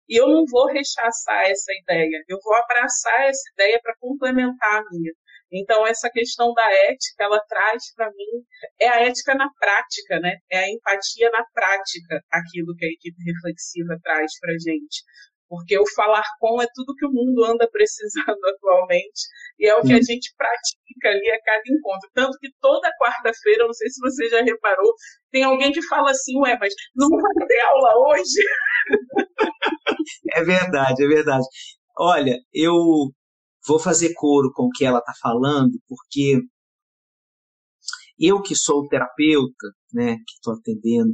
E 0.09 0.19
eu 0.19 0.27
não 0.27 0.45
vou 0.49 0.67
rechaçar 0.67 1.43
essa 1.43 1.71
ideia, 1.73 2.23
eu 2.27 2.37
vou 2.43 2.55
abraçar 2.55 3.27
essa 3.27 3.43
ideia 3.53 3.79
para 3.83 3.93
complementar 3.99 4.79
a 4.79 4.83
minha. 4.89 5.11
Então, 5.51 5.87
essa 5.87 6.09
questão 6.09 6.53
da 6.53 6.69
ética, 6.89 7.23
ela 7.23 7.39
traz 7.47 7.93
para 7.95 8.09
mim, 8.11 8.43
é 8.79 8.87
a 8.89 9.01
ética 9.01 9.33
na 9.35 9.49
prática, 9.59 10.19
né? 10.19 10.37
É 10.51 10.59
a 10.59 10.69
empatia 10.69 11.29
na 11.31 11.43
prática, 11.53 12.21
aquilo 12.31 12.75
que 12.75 12.85
a 12.85 12.89
equipe 12.89 13.17
reflexiva 13.23 13.97
traz 14.03 14.31
para 14.39 14.53
gente. 14.53 15.03
Porque 15.49 15.79
o 15.79 15.89
falar 15.95 16.23
com 16.39 16.61
é 16.61 16.67
tudo 16.75 16.93
que 16.95 17.05
o 17.05 17.11
mundo 17.11 17.45
anda 17.45 17.67
precisando 17.71 18.45
atualmente 18.45 19.21
e 19.57 19.67
é 19.67 19.75
o 19.75 19.81
que 19.81 19.93
a 19.93 20.01
gente 20.01 20.33
pratica 20.37 21.09
ali 21.09 21.31
a 21.31 21.41
cada 21.41 21.63
encontro. 21.67 22.09
Tanto 22.13 22.37
que 22.39 22.49
toda 22.59 22.91
quarta-feira, 23.01 23.65
não 23.65 23.73
sei 23.73 23.89
se 23.89 24.01
você 24.01 24.29
já 24.29 24.41
reparou, 24.41 24.93
tem 25.31 25.43
alguém 25.43 25.71
que 25.71 25.81
fala 25.87 26.11
assim, 26.11 26.37
ué, 26.41 26.57
mas 26.59 26.73
não 26.95 27.07
vai 27.09 27.47
ter 27.47 27.59
aula 27.61 28.09
hoje? 28.09 28.41
É 30.33 30.43
verdade, 30.43 31.03
é 31.03 31.07
verdade. 31.07 31.45
Olha, 31.97 32.37
eu 32.53 32.73
vou 33.67 33.79
fazer 33.79 34.13
coro 34.13 34.51
com 34.53 34.63
o 34.63 34.69
que 34.69 34.85
ela 34.85 34.99
está 34.99 35.13
falando, 35.21 35.79
porque 35.87 36.39
eu 38.19 38.41
que 38.41 38.55
sou 38.55 38.81
o 38.81 38.87
terapeuta, 38.87 39.67
né, 39.93 40.15
que 40.15 40.33
estou 40.35 40.53
atendendo, 40.53 41.13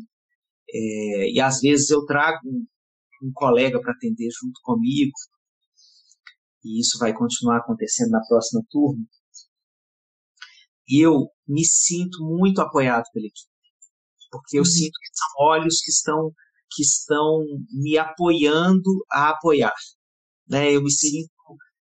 é, 0.69 1.31
e 1.31 1.41
às 1.41 1.59
vezes 1.59 1.89
eu 1.89 2.05
trago 2.05 2.39
um, 2.45 2.65
um 3.23 3.31
colega 3.33 3.81
para 3.81 3.93
atender 3.93 4.29
junto 4.31 4.59
comigo, 4.63 5.13
e 6.63 6.79
isso 6.79 6.97
vai 6.97 7.13
continuar 7.13 7.57
acontecendo 7.57 8.11
na 8.11 8.21
próxima 8.27 8.61
turma, 8.69 9.03
eu 10.87 11.27
me 11.47 11.65
sinto 11.65 12.23
muito 12.23 12.61
apoiado 12.61 13.05
pela 13.11 13.25
equipe, 13.25 13.51
porque 14.31 14.57
eu 14.57 14.61
uhum. 14.61 14.65
sinto 14.65 14.93
que 14.93 15.09
são 15.13 15.45
olhos 15.45 15.79
que 15.81 15.91
estão 15.91 16.33
que 16.75 16.81
estão 16.81 17.45
me 17.71 17.97
apoiando 17.99 19.05
a 19.11 19.29
apoiar. 19.29 19.75
Né? 20.49 20.75
Eu 20.75 20.81
me 20.81 20.91
sinto 20.91 21.29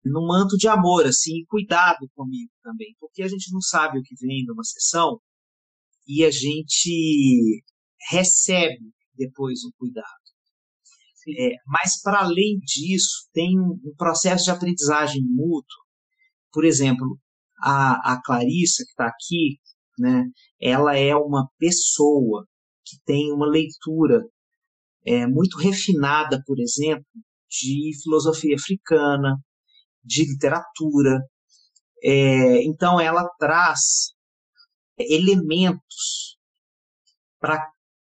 num 0.03 0.25
manto 0.27 0.57
de 0.57 0.67
amor, 0.67 1.05
assim, 1.05 1.45
cuidado 1.47 2.09
comigo 2.15 2.51
também, 2.63 2.95
porque 2.99 3.21
a 3.23 3.27
gente 3.27 3.51
não 3.51 3.61
sabe 3.61 3.99
o 3.99 4.03
que 4.03 4.15
vem 4.15 4.43
numa 4.45 4.63
sessão 4.63 5.19
e 6.07 6.23
a 6.25 6.31
gente 6.31 7.63
recebe 8.09 8.91
depois 9.15 9.63
um 9.63 9.71
cuidado. 9.77 10.07
É, 11.37 11.55
mas, 11.67 12.01
para 12.01 12.21
além 12.21 12.57
disso, 12.59 13.29
tem 13.31 13.59
um 13.59 13.93
processo 13.95 14.45
de 14.45 14.51
aprendizagem 14.51 15.21
mútuo. 15.23 15.85
Por 16.51 16.65
exemplo, 16.65 17.19
a, 17.59 18.13
a 18.13 18.21
Clarissa, 18.23 18.83
que 18.83 18.89
está 18.89 19.05
aqui, 19.05 19.59
né, 19.99 20.25
ela 20.59 20.97
é 20.97 21.15
uma 21.15 21.47
pessoa 21.59 22.47
que 22.83 22.97
tem 23.05 23.31
uma 23.31 23.47
leitura 23.47 24.23
é, 25.05 25.27
muito 25.27 25.57
refinada, 25.57 26.41
por 26.45 26.59
exemplo, 26.59 27.05
de 27.49 27.91
filosofia 28.01 28.55
africana, 28.55 29.37
de 30.03 30.25
literatura. 30.25 31.19
É, 32.03 32.63
então, 32.63 32.99
ela 32.99 33.27
traz 33.39 34.13
elementos 34.97 36.37
para 37.39 37.71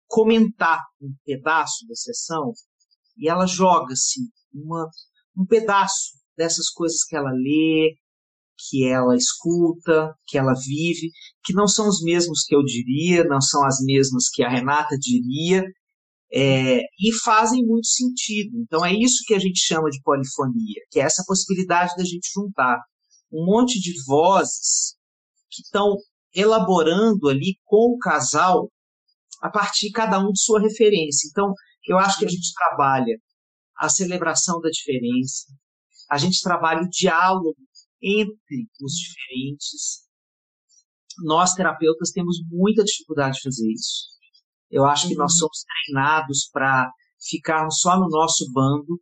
comentar 0.08 0.80
um 1.00 1.14
pedaço 1.24 1.86
da 1.88 1.94
sessão 1.94 2.52
e 3.16 3.28
ela 3.28 3.46
joga 3.46 3.92
assim 3.92 4.28
um 5.36 5.46
pedaço 5.46 6.18
dessas 6.36 6.68
coisas 6.68 7.04
que 7.04 7.16
ela 7.16 7.30
lê, 7.30 7.96
que 8.58 8.84
ela 8.84 9.16
escuta, 9.16 10.14
que 10.26 10.38
ela 10.38 10.52
vive, 10.54 11.10
que 11.44 11.54
não 11.54 11.66
são 11.66 11.88
os 11.88 12.02
mesmos 12.02 12.44
que 12.44 12.54
eu 12.54 12.62
diria, 12.62 13.24
não 13.24 13.40
são 13.40 13.64
as 13.64 13.78
mesmas 13.82 14.28
que 14.32 14.42
a 14.42 14.48
Renata 14.48 14.96
diria, 14.98 15.64
é, 16.34 16.80
e 16.98 17.12
fazem 17.22 17.64
muito 17.64 17.86
sentido. 17.86 18.58
Então 18.62 18.84
é 18.84 18.92
isso 18.92 19.22
que 19.26 19.34
a 19.34 19.38
gente 19.38 19.60
chama 19.60 19.90
de 19.90 20.00
polifonia, 20.02 20.80
que 20.90 20.98
é 20.98 21.02
essa 21.02 21.22
possibilidade 21.26 21.94
da 21.96 22.04
gente 22.04 22.30
juntar 22.32 22.78
um 23.30 23.44
monte 23.44 23.80
de 23.80 23.92
vozes 24.06 24.96
que 25.50 25.62
estão 25.62 25.96
elaborando 26.34 27.28
ali 27.28 27.58
com 27.64 27.94
o 27.94 27.98
casal 27.98 28.70
a 29.42 29.50
partir 29.50 29.90
cada 29.90 30.18
um 30.18 30.30
de 30.30 30.40
sua 30.40 30.60
referência. 30.60 31.28
Então, 31.30 31.52
eu 31.86 31.98
acho 31.98 32.18
que 32.18 32.24
a 32.24 32.28
gente 32.28 32.52
trabalha 32.54 33.18
a 33.76 33.88
celebração 33.88 34.60
da 34.60 34.70
diferença, 34.70 35.46
a 36.08 36.16
gente 36.16 36.40
trabalha 36.42 36.82
o 36.82 36.88
diálogo 36.88 37.56
entre 38.00 38.68
os 38.80 38.92
diferentes. 38.92 40.02
Nós, 41.24 41.54
terapeutas, 41.54 42.10
temos 42.10 42.38
muita 42.48 42.84
dificuldade 42.84 43.36
de 43.36 43.42
fazer 43.42 43.70
isso. 43.72 44.11
Eu 44.72 44.86
acho 44.86 45.06
que 45.06 45.14
nós 45.14 45.34
uhum. 45.34 45.38
somos 45.40 45.64
treinados 45.64 46.48
para 46.50 46.90
ficarmos 47.20 47.78
só 47.78 48.00
no 48.00 48.08
nosso 48.08 48.50
bando, 48.52 48.98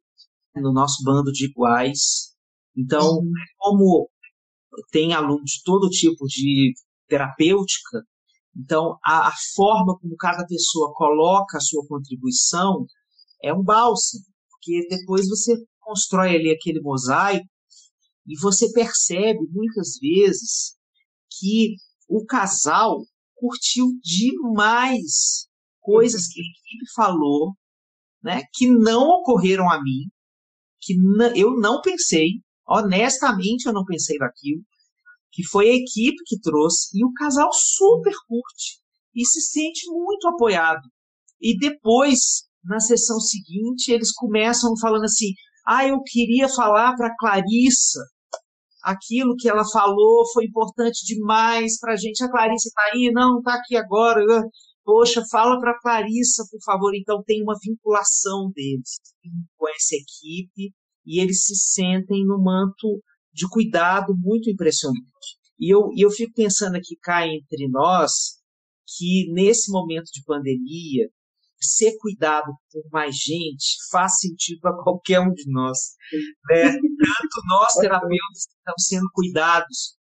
no 0.57 0.73
nosso 0.73 1.03
bando 1.05 1.31
de 1.31 1.47
iguais. 1.47 2.35
Então, 2.77 3.19
uhum. 3.19 3.33
como 3.57 4.11
tem 4.91 5.15
aluno 5.15 5.45
de 5.45 5.63
todo 5.65 5.89
tipo 5.89 6.27
de 6.27 6.75
terapêutica, 7.07 8.03
então 8.57 8.99
a, 9.05 9.29
a, 9.29 9.33
forma 9.55 9.97
como 9.99 10.17
cada 10.17 10.45
pessoa 10.45 10.93
coloca 10.95 11.57
a 11.57 11.61
sua 11.61 11.87
contribuição 11.87 12.85
é 13.43 13.55
um 13.55 13.63
bálsamo, 13.63 14.25
porque 14.51 14.87
depois 14.89 15.29
você 15.29 15.55
constrói 15.79 16.37
ali 16.37 16.51
aquele 16.51 16.81
mosaico 16.81 17.47
e 18.27 18.39
você 18.39 18.71
percebe 18.73 19.39
muitas 19.51 19.99
vezes 20.01 20.77
que 21.39 21.77
o 22.09 22.25
casal 22.25 23.05
curtiu 23.35 23.87
demais 24.03 25.49
coisas 25.81 26.27
que 26.29 26.41
a 26.41 26.45
equipe 26.45 26.93
falou, 26.95 27.55
né, 28.23 28.43
que 28.53 28.69
não 28.69 29.09
ocorreram 29.09 29.71
a 29.71 29.83
mim, 29.83 30.09
que 30.81 30.95
eu 31.37 31.57
não 31.57 31.81
pensei, 31.81 32.41
honestamente 32.67 33.67
eu 33.67 33.73
não 33.73 33.85
pensei 33.85 34.17
naquilo, 34.19 34.63
que 35.33 35.47
foi 35.47 35.71
a 35.71 35.75
equipe 35.75 36.17
que 36.27 36.41
trouxe, 36.41 36.97
e 36.99 37.05
o 37.05 37.13
casal 37.13 37.51
super 37.53 38.15
curte 38.27 38.81
e 39.15 39.25
se 39.25 39.41
sente 39.41 39.91
muito 39.91 40.29
apoiado. 40.29 40.89
E 41.41 41.59
depois, 41.59 42.45
na 42.65 42.81
sessão 42.81 43.19
seguinte, 43.19 43.91
eles 43.91 44.13
começam 44.13 44.77
falando 44.79 45.05
assim: 45.05 45.33
ah, 45.67 45.87
eu 45.87 46.03
queria 46.03 46.49
falar 46.49 46.95
para 46.97 47.15
Clarissa 47.19 48.01
aquilo 48.83 49.37
que 49.37 49.49
ela 49.49 49.65
falou 49.65 50.25
foi 50.33 50.45
importante 50.45 51.05
demais 51.05 51.79
para 51.79 51.95
a 51.95 51.97
gente. 51.97 52.23
A 52.23 52.31
Clarissa 52.31 52.69
está 52.69 52.83
aí? 52.93 53.11
Não, 53.13 53.39
está 53.39 53.55
aqui 53.55 53.77
agora. 53.77 54.23
Poxa, 54.91 55.23
fala 55.31 55.61
para 55.61 55.79
Clarissa, 55.79 56.43
por 56.51 56.61
favor. 56.65 56.93
Então 56.97 57.23
tem 57.23 57.41
uma 57.45 57.55
vinculação 57.63 58.51
deles 58.53 58.99
com 59.57 59.69
essa 59.69 59.95
equipe 59.95 60.75
e 61.07 61.21
eles 61.21 61.47
se 61.47 61.55
sentem 61.55 62.27
no 62.27 62.43
manto 62.43 63.01
de 63.33 63.49
cuidado 63.49 64.13
muito 64.19 64.51
impressionante. 64.51 65.39
E 65.61 65.73
eu, 65.73 65.91
eu 65.97 66.11
fico 66.11 66.33
pensando 66.35 66.75
aqui 66.75 66.97
cá 67.01 67.25
entre 67.25 67.69
nós 67.69 68.41
que 68.99 69.33
nesse 69.33 69.71
momento 69.71 70.11
de 70.13 70.25
pandemia 70.25 71.09
ser 71.61 71.97
cuidado 72.01 72.53
por 72.73 72.83
mais 72.91 73.15
gente 73.15 73.77
faz 73.93 74.19
sentido 74.19 74.59
para 74.61 74.77
qualquer 74.83 75.21
um 75.21 75.33
de 75.33 75.49
nós. 75.53 75.79
Né? 76.51 76.65
Tanto 76.75 77.47
nós, 77.49 77.75
terapeutas, 77.75 78.47
que 78.49 78.57
estamos 78.57 78.87
sendo 78.89 79.09
cuidados 79.13 80.00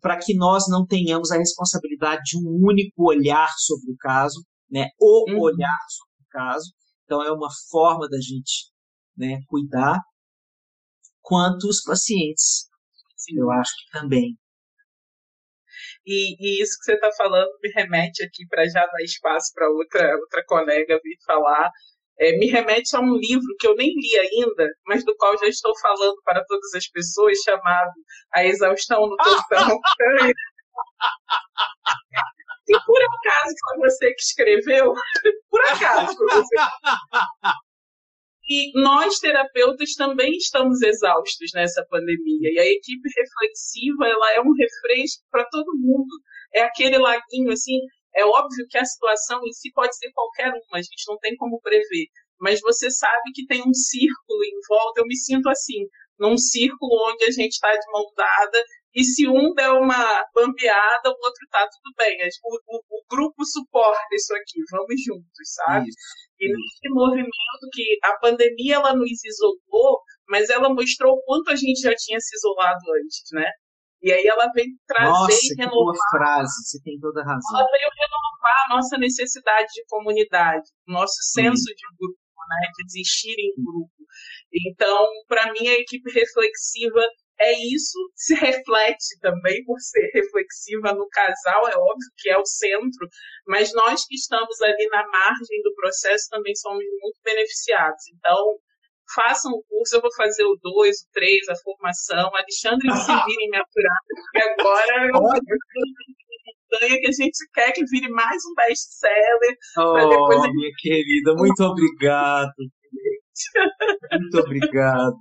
para 0.00 0.18
que 0.18 0.34
nós 0.34 0.64
não 0.68 0.86
tenhamos 0.86 1.30
a 1.30 1.38
responsabilidade 1.38 2.22
de 2.24 2.38
um 2.38 2.60
único 2.62 3.08
olhar 3.08 3.48
sobre 3.58 3.92
o 3.92 3.96
caso, 3.98 4.44
né? 4.70 4.88
o 5.00 5.30
uhum. 5.30 5.40
olhar 5.40 5.78
sobre 5.88 6.22
o 6.22 6.28
caso. 6.30 6.72
Então, 7.04 7.22
é 7.22 7.32
uma 7.32 7.48
forma 7.70 8.08
da 8.08 8.16
gente 8.16 8.70
né, 9.16 9.38
cuidar, 9.48 10.00
quanto 11.20 11.68
os 11.68 11.82
pacientes. 11.82 12.68
Sim. 13.16 13.38
Eu 13.38 13.50
acho 13.50 13.70
que 13.76 13.98
também. 13.98 14.36
E, 16.04 16.34
e 16.38 16.62
isso 16.62 16.76
que 16.78 16.84
você 16.84 16.94
está 16.94 17.10
falando 17.16 17.50
me 17.62 17.70
remete 17.70 18.24
aqui 18.24 18.46
para 18.48 18.64
já 18.64 18.84
dar 18.84 19.02
espaço 19.02 19.52
para 19.54 19.68
outra, 19.70 20.16
outra 20.18 20.44
colega 20.44 21.00
vir 21.02 21.16
falar. 21.24 21.70
É, 22.22 22.38
me 22.38 22.46
remete 22.46 22.94
a 22.94 23.00
um 23.00 23.16
livro 23.16 23.56
que 23.58 23.66
eu 23.66 23.74
nem 23.74 23.88
li 23.88 24.16
ainda, 24.16 24.68
mas 24.86 25.04
do 25.04 25.12
qual 25.16 25.36
já 25.38 25.46
estou 25.46 25.76
falando 25.80 26.14
para 26.24 26.44
todas 26.44 26.72
as 26.72 26.88
pessoas, 26.88 27.36
chamado 27.44 27.90
A 28.32 28.44
Exaustão 28.44 29.08
no 29.08 29.16
Topo 29.16 29.48
da 29.50 29.64
Montanha. 29.64 30.32
E 32.68 32.78
por 32.86 33.02
acaso 33.02 33.54
foi 33.64 33.90
você 33.90 34.14
que 34.14 34.22
escreveu, 34.22 34.94
por 35.50 35.60
acaso 35.62 36.16
foi 36.16 36.28
você. 36.28 36.56
E 38.48 38.80
nós, 38.80 39.18
terapeutas, 39.18 39.94
também 39.94 40.30
estamos 40.36 40.80
exaustos 40.80 41.50
nessa 41.54 41.84
pandemia. 41.90 42.50
E 42.52 42.58
a 42.60 42.64
equipe 42.64 43.08
reflexiva, 43.16 44.06
ela 44.06 44.32
é 44.34 44.40
um 44.40 44.52
refresco 44.52 45.24
para 45.30 45.44
todo 45.50 45.76
mundo. 45.76 46.08
É 46.54 46.62
aquele 46.62 46.98
laguinho, 46.98 47.52
assim, 47.52 47.80
é 48.14 48.24
óbvio 48.24 48.66
que 48.68 48.78
a 48.78 48.84
situação 48.84 49.40
em 49.44 49.52
si 49.52 49.70
pode 49.72 49.96
ser 49.96 50.10
qualquer 50.12 50.48
uma, 50.50 50.78
a 50.78 50.82
gente 50.82 51.04
não 51.08 51.18
tem 51.18 51.36
como 51.36 51.60
prever. 51.60 52.06
Mas 52.40 52.60
você 52.60 52.90
sabe 52.90 53.30
que 53.34 53.46
tem 53.46 53.62
um 53.62 53.72
círculo 53.72 54.44
em 54.44 54.58
volta. 54.68 55.00
Eu 55.00 55.06
me 55.06 55.16
sinto 55.16 55.48
assim, 55.48 55.86
num 56.18 56.36
círculo 56.36 57.10
onde 57.10 57.24
a 57.24 57.30
gente 57.30 57.52
está 57.52 57.70
de 57.72 57.92
mão 57.92 58.04
dada 58.16 58.62
e 58.94 59.04
se 59.04 59.26
um 59.26 59.54
der 59.54 59.70
uma 59.70 60.24
bambeada, 60.34 61.08
o 61.08 61.24
outro 61.24 61.46
tá 61.50 61.66
tudo 61.66 61.94
bem. 61.96 62.18
O, 62.44 62.76
o, 62.76 62.98
o 62.98 63.04
grupo 63.08 63.44
suporta 63.44 64.14
isso 64.14 64.34
aqui, 64.34 64.60
vamos 64.70 65.00
juntos, 65.06 65.54
sabe? 65.54 65.88
Isso. 65.88 65.98
E 66.40 66.48
nesse 66.48 66.88
movimento 66.90 67.70
que 67.72 67.98
a 68.02 68.16
pandemia 68.18 68.74
ela 68.74 68.94
nos 68.94 69.24
isolou, 69.24 70.00
mas 70.28 70.50
ela 70.50 70.68
mostrou 70.68 71.14
o 71.14 71.22
quanto 71.22 71.50
a 71.50 71.56
gente 71.56 71.80
já 71.80 71.94
tinha 71.94 72.20
se 72.20 72.36
isolado 72.36 72.84
antes, 73.02 73.22
né? 73.32 73.48
E 74.02 74.12
aí 74.12 74.26
ela 74.26 74.50
veio 74.52 74.74
trazer 74.86 75.10
nossa, 75.10 75.32
e 75.32 75.54
renovar. 75.56 75.94
Boa 75.94 75.94
frase, 76.10 76.52
você 76.64 76.82
tem 76.82 76.98
toda 76.98 77.20
a 77.20 77.24
razão. 77.24 77.60
Ela 77.60 77.68
veio 77.70 77.90
renovar 77.94 78.64
a 78.66 78.74
nossa 78.74 78.98
necessidade 78.98 79.68
de 79.72 79.84
comunidade, 79.88 80.68
nosso 80.86 81.22
senso 81.22 81.66
de 81.66 81.86
grupo, 81.96 82.18
né? 82.48 82.68
De 82.74 82.84
existir 82.84 83.34
em 83.38 83.54
grupo. 83.62 84.02
Então, 84.52 85.06
para 85.28 85.52
mim, 85.52 85.68
a 85.68 85.78
equipe 85.78 86.10
reflexiva 86.10 87.00
é 87.40 87.52
isso, 87.52 87.98
se 88.14 88.34
reflete 88.34 89.18
também 89.20 89.64
por 89.64 89.78
ser 89.80 90.10
reflexiva 90.14 90.92
no 90.94 91.08
casal, 91.08 91.66
é 91.68 91.76
óbvio 91.76 92.10
que 92.18 92.30
é 92.30 92.38
o 92.38 92.46
centro, 92.46 93.08
mas 93.46 93.72
nós 93.72 94.04
que 94.06 94.14
estamos 94.14 94.60
ali 94.60 94.86
na 94.88 95.06
margem 95.08 95.62
do 95.62 95.74
processo 95.74 96.28
também 96.30 96.54
somos 96.54 96.84
muito 97.00 97.20
beneficiados. 97.24 98.02
Então, 98.14 98.58
façam 99.14 99.52
o 99.52 99.62
curso, 99.68 99.96
eu 99.96 100.00
vou 100.00 100.12
fazer 100.14 100.44
o 100.44 100.56
2, 100.60 100.96
o 100.96 101.12
3, 101.12 101.48
a 101.48 101.56
formação. 101.56 102.30
Alexandre, 102.34 102.90
se 102.92 103.12
virem 103.26 103.50
me 103.50 103.56
aturar, 103.58 103.98
porque 104.08 104.60
agora 104.60 105.06
eu 105.06 105.20
montanha 106.72 107.00
que 107.00 107.08
a 107.08 107.12
gente 107.12 107.38
quer 107.52 107.72
que 107.72 107.84
vire 107.84 108.08
mais 108.10 108.42
um 108.44 108.54
best-seller. 108.54 109.56
Oh, 109.78 110.42
gente... 110.42 110.54
minha 110.54 110.70
querida, 110.78 111.34
muito 111.34 111.62
obrigado. 111.62 112.52
Muito 114.12 114.38
obrigado. 114.38 115.16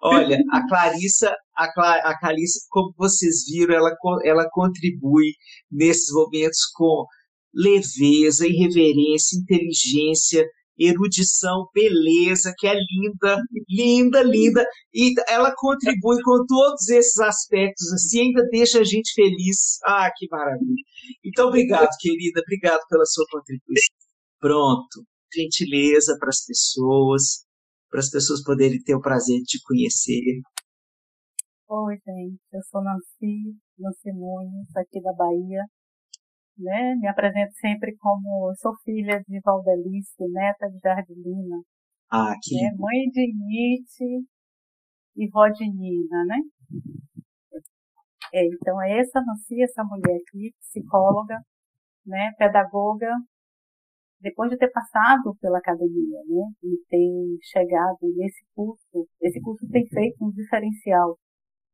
Olha, 0.00 0.38
a 0.52 0.68
Clarissa, 0.68 1.34
a, 1.56 1.72
Cla 1.72 1.96
a 1.96 2.18
Clarissa, 2.18 2.60
como 2.70 2.94
vocês 2.96 3.44
viram, 3.50 3.74
ela, 3.74 3.90
ela 4.24 4.48
contribui 4.50 5.32
nesses 5.70 6.12
momentos 6.12 6.60
com 6.74 7.04
leveza, 7.52 8.46
irreverência, 8.46 9.38
inteligência, 9.38 10.46
erudição, 10.78 11.66
beleza, 11.74 12.54
que 12.56 12.66
é 12.66 12.74
linda, 12.74 13.42
linda, 13.68 14.22
linda. 14.22 14.66
E 14.94 15.14
ela 15.28 15.52
contribui 15.56 16.22
com 16.22 16.44
todos 16.46 16.88
esses 16.88 17.18
aspectos, 17.18 17.92
assim, 17.92 18.28
ainda 18.28 18.46
deixa 18.50 18.80
a 18.80 18.84
gente 18.84 19.12
feliz. 19.14 19.78
Ah, 19.84 20.10
que 20.16 20.26
maravilha. 20.30 20.82
Então, 21.24 21.48
obrigado, 21.48 21.88
querida, 21.98 22.40
obrigado 22.40 22.80
pela 22.88 23.04
sua 23.04 23.24
contribuição. 23.30 23.96
Pronto. 24.40 25.04
Gentileza 25.34 26.16
para 26.18 26.30
as 26.30 26.44
pessoas 26.46 27.48
para 27.90 28.00
as 28.00 28.10
pessoas 28.10 28.42
poderem 28.42 28.80
ter 28.82 28.94
o 28.94 29.00
prazer 29.00 29.38
de 29.38 29.44
te 29.44 29.62
conhecer. 29.62 30.42
Oi, 31.68 31.94
gente, 31.96 32.40
eu 32.52 32.62
sou 32.70 32.82
Nancy, 32.82 33.56
Nancy 33.78 34.12
Nunes, 34.12 34.76
aqui 34.76 35.00
da 35.02 35.12
Bahia. 35.12 35.64
Né? 36.58 36.96
Me 36.96 37.08
apresento 37.08 37.52
sempre 37.54 37.96
como 37.98 38.52
sou 38.56 38.74
filha 38.84 39.22
de 39.28 39.40
Valdelice, 39.40 40.28
neta 40.28 40.68
de 40.68 40.78
Jardilina. 40.82 41.62
Ah, 42.10 42.34
que 42.42 42.54
né? 42.56 42.74
Mãe 42.76 43.08
de 43.12 43.32
Nietzsche 43.32 44.26
e 45.16 45.28
vó 45.28 45.48
de 45.48 45.68
Nina, 45.68 46.24
né? 46.24 46.36
É, 48.32 48.44
então 48.46 48.80
é 48.82 48.98
essa 48.98 49.20
Nancy, 49.22 49.62
essa 49.62 49.82
mulher 49.84 50.16
aqui, 50.16 50.52
psicóloga, 50.60 51.38
né, 52.06 52.32
pedagoga, 52.38 53.10
depois 54.20 54.50
de 54.50 54.58
ter 54.58 54.70
passado 54.70 55.34
pela 55.40 55.58
academia, 55.58 56.20
né, 56.26 56.52
e 56.62 56.76
ter 56.88 57.38
chegado 57.42 57.98
nesse 58.16 58.44
curso, 58.54 59.08
esse 59.22 59.40
curso 59.40 59.66
tem 59.70 59.86
feito 59.88 60.24
um 60.24 60.30
diferencial 60.30 61.18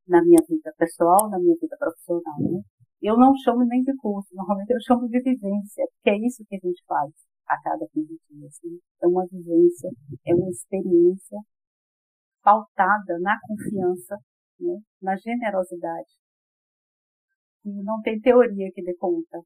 na 0.06 0.22
minha 0.22 0.40
vida 0.48 0.72
pessoal, 0.78 1.30
na 1.30 1.38
minha 1.38 1.56
vida 1.60 1.76
profissional, 1.78 2.38
né? 2.40 2.60
Eu 3.04 3.18
não 3.18 3.36
chamo 3.36 3.66
nem 3.66 3.82
de 3.82 3.94
curso, 3.96 4.34
normalmente 4.34 4.70
eu 4.70 4.80
chamo 4.80 5.06
de 5.06 5.20
vivência, 5.20 5.84
porque 5.92 6.08
é 6.08 6.26
isso 6.26 6.42
que 6.48 6.56
a 6.56 6.58
gente 6.58 6.82
faz 6.86 7.12
a 7.46 7.60
cada 7.60 7.86
15 7.92 8.18
dias. 8.30 8.58
Né? 8.64 8.78
É 9.02 9.06
uma 9.06 9.26
vivência, 9.26 9.90
é 10.26 10.34
uma 10.34 10.48
experiência 10.48 11.38
pautada 12.42 13.18
na 13.20 13.38
confiança, 13.46 14.16
né? 14.58 14.80
na 15.02 15.16
generosidade. 15.16 16.16
E 17.66 17.82
não 17.82 18.00
tem 18.00 18.18
teoria 18.20 18.72
que 18.72 18.82
dê 18.82 18.94
conta 18.94 19.36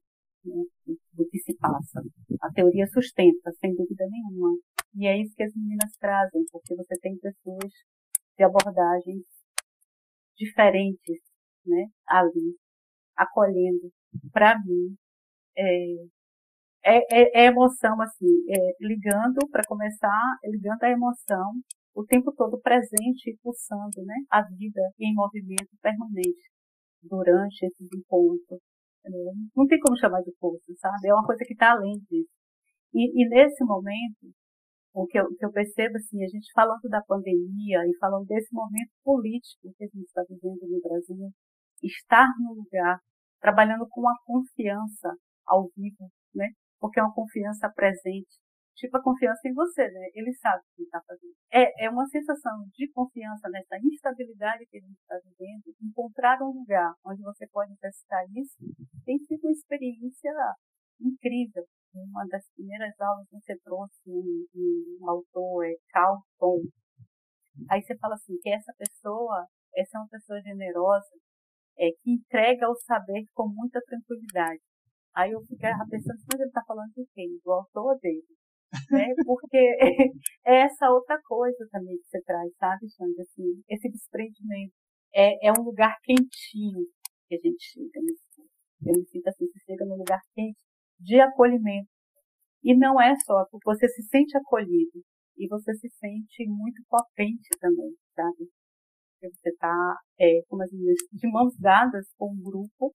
né? 0.45 0.63
do 1.11 1.27
que 1.27 1.39
se 1.39 1.53
passa. 1.57 2.01
A 2.41 2.53
teoria 2.53 2.87
sustenta, 2.87 3.51
sem 3.59 3.75
dúvida 3.75 4.05
nenhuma. 4.09 4.57
E 4.95 5.05
é 5.05 5.21
isso 5.21 5.35
que 5.35 5.43
as 5.43 5.53
meninas 5.53 5.97
trazem, 5.99 6.45
porque 6.49 6.75
você 6.77 6.97
tem 7.01 7.17
pessoas 7.17 7.73
de 8.37 8.43
abordagens 8.45 9.25
diferentes 10.37 11.19
né, 11.65 11.87
ali, 12.07 12.55
acolhendo. 13.19 13.91
Para 14.31 14.57
mim, 14.59 14.95
é, 15.57 15.93
é, 16.83 17.43
é, 17.43 17.45
emoção, 17.47 18.01
assim, 18.01 18.25
é, 18.49 18.75
ligando, 18.79 19.47
para 19.51 19.63
começar, 19.67 20.37
ligando 20.45 20.83
a 20.83 20.89
emoção 20.89 21.51
o 21.99 22.05
tempo 22.05 22.31
todo 22.31 22.59
presente 22.61 23.37
pulsando, 23.43 24.03
né? 24.05 24.15
A 24.31 24.41
vida 24.43 24.81
em 24.99 25.13
movimento 25.13 25.75
permanente 25.81 26.49
durante 27.03 27.65
esses 27.65 27.87
encontros. 27.93 28.59
Né? 29.03 29.11
Não 29.55 29.67
tem 29.67 29.79
como 29.79 29.97
chamar 29.97 30.21
de 30.21 30.31
curso, 30.39 30.63
sabe? 30.77 31.07
É 31.09 31.13
uma 31.13 31.25
coisa 31.25 31.43
que 31.45 31.53
está 31.53 31.71
além 31.71 31.97
disso. 32.09 32.29
E, 32.93 33.21
e, 33.21 33.29
nesse 33.29 33.63
momento, 33.65 34.31
o 34.93 35.05
que 35.07 35.19
eu, 35.19 35.27
que 35.35 35.45
eu 35.45 35.51
percebo, 35.51 35.97
assim, 35.97 36.23
a 36.23 36.27
gente 36.27 36.51
falando 36.53 36.81
da 36.89 37.01
pandemia 37.03 37.79
e 37.85 37.97
falando 37.99 38.25
desse 38.25 38.53
momento 38.53 38.91
político 39.03 39.71
que 39.77 39.83
a 39.83 39.87
gente 39.87 40.05
está 40.05 40.23
vivendo 40.27 40.67
no 40.69 40.81
Brasil, 40.81 41.31
estar 41.83 42.27
no 42.39 42.53
lugar, 42.53 42.99
trabalhando 43.39 43.87
com 43.89 44.07
a 44.07 44.15
confiança 44.25 45.15
ao 45.47 45.69
vivo, 45.75 46.09
né? 46.33 46.49
Porque 46.79 46.99
é 46.99 47.03
uma 47.03 47.13
confiança 47.13 47.69
presente, 47.69 48.39
tipo 48.75 48.95
a 48.97 49.03
confiança 49.03 49.47
em 49.47 49.53
você, 49.53 49.83
né? 49.89 50.09
Ele 50.13 50.33
sabe 50.35 50.59
o 50.59 50.75
que 50.75 50.83
está 50.83 51.01
fazendo. 51.05 51.33
É, 51.51 51.85
é 51.85 51.89
uma 51.89 52.07
sensação 52.07 52.65
de 52.73 52.89
confiança 52.91 53.49
nessa 53.49 53.77
instabilidade 53.83 54.65
que 54.67 54.77
a 54.77 54.81
gente 54.81 54.99
está 54.99 55.15
vivendo. 55.17 55.75
Encontrar 55.81 56.41
um 56.41 56.51
lugar 56.51 56.93
onde 57.05 57.21
você 57.21 57.45
pode 57.47 57.75
testar 57.77 58.23
isso 58.35 58.55
tem 59.05 59.17
sido 59.19 59.43
uma 59.43 59.51
experiência 59.51 60.31
incrível. 61.01 61.65
Uma 61.93 62.25
das 62.27 62.47
primeiras 62.55 62.93
aulas 63.01 63.27
que 63.27 63.35
você 63.39 63.57
trouxe 63.63 63.99
um, 64.07 64.45
um 65.01 65.09
autor 65.09 65.65
é 65.65 65.73
Carlton. 65.89 66.61
Aí 67.69 67.81
você 67.81 67.97
fala 67.97 68.13
assim 68.13 68.37
que 68.41 68.49
essa 68.49 68.71
pessoa, 68.77 69.47
essa 69.75 69.97
é 69.97 69.99
uma 69.99 70.07
pessoa 70.07 70.39
generosa, 70.41 71.09
é 71.79 71.89
que 72.01 72.11
entrega 72.11 72.69
o 72.69 72.75
saber 72.75 73.23
com 73.33 73.47
muita 73.47 73.79
tranquilidade. 73.81 74.61
Aí 75.15 75.31
eu 75.31 75.41
ficava 75.41 75.85
pensando, 75.89 76.19
mas 76.31 76.39
ele 76.39 76.49
está 76.49 76.63
falando 76.65 76.91
de 76.93 77.05
quem? 77.13 77.39
Do 77.43 77.51
autor 77.51 77.97
dele 77.99 78.23
né? 78.91 79.07
Porque 79.25 79.57
é 80.45 80.61
essa 80.61 80.89
outra 80.89 81.19
coisa 81.23 81.67
também 81.71 81.97
que 81.97 82.07
você 82.07 82.21
traz, 82.21 82.51
sabe, 82.57 82.87
Xande? 82.89 83.21
Assim, 83.21 83.63
esse 83.67 83.89
desprendimento. 83.89 84.73
É, 85.13 85.47
é 85.47 85.51
um 85.51 85.63
lugar 85.63 85.95
quentinho 86.03 86.85
que 87.27 87.35
a 87.35 87.39
gente 87.39 87.63
chega 87.63 87.99
nesse 88.03 88.41
Eu 88.85 88.93
me 88.93 89.05
sinto 89.07 89.27
assim, 89.27 89.47
você 89.47 89.59
chega 89.65 89.85
num 89.85 89.97
lugar 89.97 90.19
quente 90.35 90.61
de 90.99 91.19
acolhimento. 91.19 91.89
E 92.63 92.75
não 92.75 93.01
é 93.01 93.15
só, 93.25 93.45
porque 93.49 93.65
você 93.65 93.87
se 93.87 94.03
sente 94.03 94.37
acolhido 94.37 95.01
e 95.37 95.47
você 95.47 95.73
se 95.73 95.89
sente 95.89 96.45
muito 96.47 96.83
potente 96.87 97.49
também, 97.59 97.95
sabe? 98.13 98.49
Você 99.21 99.49
está, 99.49 99.97
é, 100.19 100.41
como 100.47 100.63
as 100.63 100.71
meninas, 100.71 100.97
de 101.11 101.27
mãos 101.27 101.53
dadas 101.57 102.05
com 102.17 102.31
um 102.31 102.41
grupo, 102.41 102.93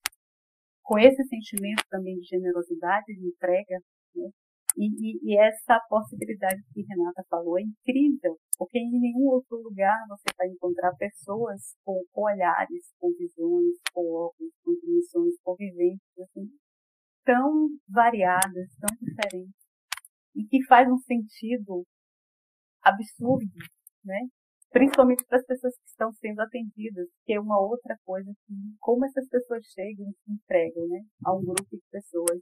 com 0.82 0.98
esse 0.98 1.22
sentimento 1.24 1.82
também 1.90 2.16
de 2.16 2.26
generosidade, 2.26 3.06
de 3.06 3.26
entrega, 3.26 3.78
né? 4.14 4.30
E, 4.76 4.86
e, 4.86 5.20
e, 5.22 5.38
essa 5.38 5.78
possibilidade 5.88 6.60
que 6.72 6.82
Renata 6.82 7.24
falou 7.30 7.56
é 7.58 7.62
incrível, 7.62 8.36
porque 8.58 8.76
em 8.76 8.90
nenhum 8.90 9.28
outro 9.28 9.56
lugar 9.62 9.94
você 10.08 10.24
vai 10.36 10.48
encontrar 10.48 10.92
pessoas 10.96 11.76
com, 11.84 12.02
com 12.10 12.22
olhares, 12.22 12.92
com 12.98 13.12
visões, 13.12 13.78
com 13.92 14.00
óculos, 14.00 14.52
com 14.64 14.74
dimensões, 14.74 15.34
com 15.44 15.54
vivências 15.54 16.18
assim, 16.18 16.50
tão 17.24 17.68
variadas, 17.88 18.68
tão 18.80 18.96
diferentes, 19.00 19.54
e 20.34 20.44
que 20.44 20.64
faz 20.66 20.88
um 20.90 20.98
sentido 20.98 21.84
absurdo, 22.82 23.46
né? 24.04 24.26
Principalmente 24.74 25.24
para 25.26 25.38
as 25.38 25.46
pessoas 25.46 25.72
que 25.76 25.86
estão 25.88 26.12
sendo 26.14 26.40
atendidas, 26.40 27.06
que 27.24 27.32
é 27.32 27.38
uma 27.40 27.60
outra 27.60 27.96
coisa, 28.04 28.28
como 28.80 29.04
essas 29.06 29.28
pessoas 29.28 29.62
chegam 29.72 30.10
e 30.10 30.12
se 30.12 30.32
entregam, 30.32 30.88
né? 30.88 31.00
A 31.24 31.32
um 31.32 31.44
grupo 31.44 31.62
de 31.70 31.80
pessoas 31.92 32.40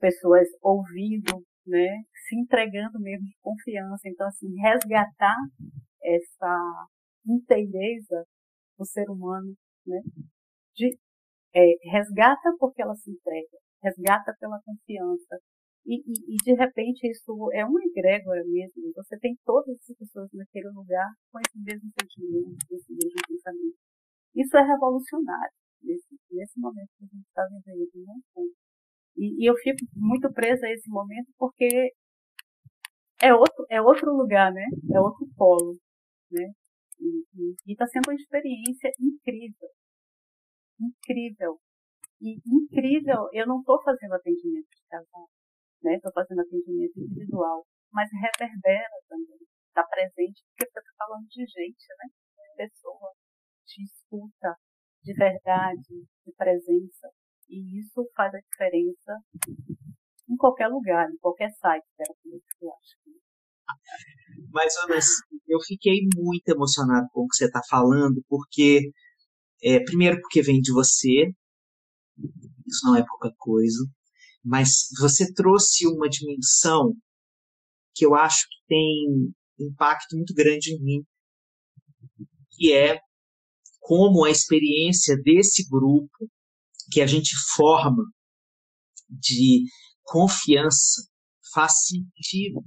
pessoas 0.00 0.48
ouvindo, 0.62 1.44
né, 1.66 2.02
se 2.26 2.38
entregando 2.38 2.98
mesmo 3.00 3.26
de 3.26 3.36
confiança. 3.42 4.08
Então, 4.08 4.26
assim, 4.26 4.48
resgatar 4.60 5.36
essa 6.02 6.86
inteireza 7.26 8.24
do 8.78 8.86
ser 8.86 9.08
humano, 9.10 9.54
né, 9.86 10.00
de, 10.74 10.98
é, 11.54 11.90
resgata 11.90 12.54
porque 12.58 12.82
ela 12.82 12.94
se 12.96 13.10
entrega, 13.10 13.58
resgata 13.82 14.34
pela 14.40 14.60
confiança. 14.64 15.38
E, 15.86 16.02
e, 16.02 16.34
e, 16.34 16.36
de 16.42 16.52
repente 16.54 17.08
isso 17.08 17.32
é 17.52 17.64
uma 17.64 17.80
egrégora 17.84 18.42
mesmo. 18.44 18.92
Você 18.96 19.16
tem 19.18 19.38
todas 19.44 19.76
as 19.78 19.96
pessoas 19.96 20.28
naquele 20.32 20.68
lugar 20.70 21.06
com 21.30 21.38
esse 21.38 21.58
mesmo 21.62 21.88
sentimento, 22.00 22.56
com 22.68 22.74
esse 22.74 22.92
mesmo 22.92 23.20
pensamento. 23.28 23.76
Isso 24.34 24.56
é 24.56 24.62
revolucionário 24.62 25.54
nesse, 25.82 26.18
nesse 26.30 26.58
momento 26.58 26.90
que 26.98 27.04
a 27.04 27.06
gente 27.06 27.26
está 27.26 27.42
vivendo, 27.46 28.04
né? 28.04 28.14
E, 29.16 29.44
e 29.44 29.48
eu 29.48 29.54
fico 29.56 29.78
muito 29.94 30.32
presa 30.32 30.66
a 30.66 30.72
esse 30.72 30.90
momento 30.90 31.32
porque 31.38 31.92
é 33.22 33.32
outro, 33.32 33.64
é 33.70 33.80
outro 33.80 34.12
lugar, 34.12 34.52
né? 34.52 34.66
É 34.92 35.00
outro 35.00 35.26
polo, 35.36 35.78
né? 36.30 36.50
E 37.00 37.72
está 37.72 37.86
sendo 37.86 38.08
uma 38.08 38.14
experiência 38.14 38.90
incrível. 39.00 39.68
Incrível. 40.80 41.58
E 42.20 42.40
incrível, 42.46 43.28
eu 43.32 43.46
não 43.46 43.60
estou 43.60 43.82
fazendo 43.82 44.14
atendimento 44.14 44.66
de 44.68 44.82
casal, 44.88 45.28
né? 45.82 45.96
Estou 45.96 46.12
fazendo 46.12 46.40
atendimento 46.40 46.98
individual, 46.98 47.66
mas 47.92 48.08
reverbera 48.12 48.96
também, 49.08 49.38
está 49.68 49.84
presente, 49.84 50.42
porque 50.48 50.70
você 50.70 50.78
está 50.78 50.92
falando 50.98 51.26
de 51.26 51.44
gente, 51.46 51.86
né? 51.98 52.06
De 52.08 52.56
pessoa, 52.56 53.12
de 53.66 53.84
escuta, 53.84 54.56
de 55.02 55.14
verdade, 55.14 56.06
de 56.24 56.32
presença. 56.36 57.10
E 57.48 57.80
isso 57.80 58.08
faz 58.14 58.34
a 58.34 58.40
diferença 58.40 59.12
em 60.28 60.36
qualquer 60.36 60.68
lugar, 60.68 61.08
em 61.10 61.16
qualquer 61.18 61.50
site 61.52 61.86
terapêutico, 61.96 62.56
eu 62.60 62.72
acho. 62.72 63.06
Mas, 64.50 64.74
Ana, 64.84 64.98
eu 65.46 65.58
fiquei 65.60 66.00
muito 66.16 66.48
emocionado 66.48 67.06
com 67.12 67.22
o 67.22 67.28
que 67.28 67.36
você 67.36 67.46
está 67.46 67.60
falando, 67.68 68.22
porque, 68.28 68.90
é, 69.62 69.80
primeiro, 69.80 70.20
porque 70.20 70.42
vem 70.42 70.60
de 70.60 70.72
você, 70.72 71.30
isso 72.66 72.86
não 72.86 72.96
é 72.96 73.04
pouca 73.06 73.30
coisa, 73.38 73.78
mas 74.46 74.86
você 75.00 75.32
trouxe 75.34 75.88
uma 75.88 76.08
dimensão 76.08 76.96
que 77.92 78.06
eu 78.06 78.14
acho 78.14 78.46
que 78.48 78.56
tem 78.68 79.34
impacto 79.58 80.16
muito 80.16 80.32
grande 80.34 80.72
em 80.72 80.80
mim, 80.80 81.04
que 82.52 82.72
é 82.72 83.00
como 83.80 84.24
a 84.24 84.30
experiência 84.30 85.16
desse 85.20 85.68
grupo 85.68 86.30
que 86.92 87.00
a 87.00 87.06
gente 87.08 87.34
forma 87.56 88.04
de 89.08 89.64
confiança 90.04 91.02
faz 91.52 91.86
sentido 91.86 92.62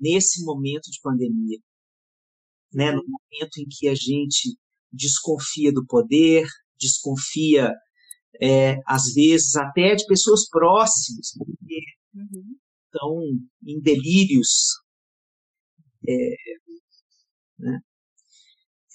nesse 0.00 0.42
momento 0.44 0.90
de 0.90 0.98
pandemia, 1.00 1.58
né? 2.72 2.90
No 2.90 3.04
momento 3.04 3.58
em 3.58 3.66
que 3.70 3.86
a 3.86 3.94
gente 3.94 4.58
desconfia 4.92 5.72
do 5.72 5.86
poder, 5.86 6.44
desconfia 6.76 7.72
é, 8.40 8.76
às 8.86 9.12
vezes 9.14 9.56
até 9.56 9.94
de 9.94 10.04
pessoas 10.06 10.48
próximas, 10.48 11.32
porque 11.36 11.80
uhum. 12.14 12.56
estão 12.84 13.22
em 13.66 13.80
delírios. 13.80 14.48
É, 16.08 16.34
né? 17.58 17.80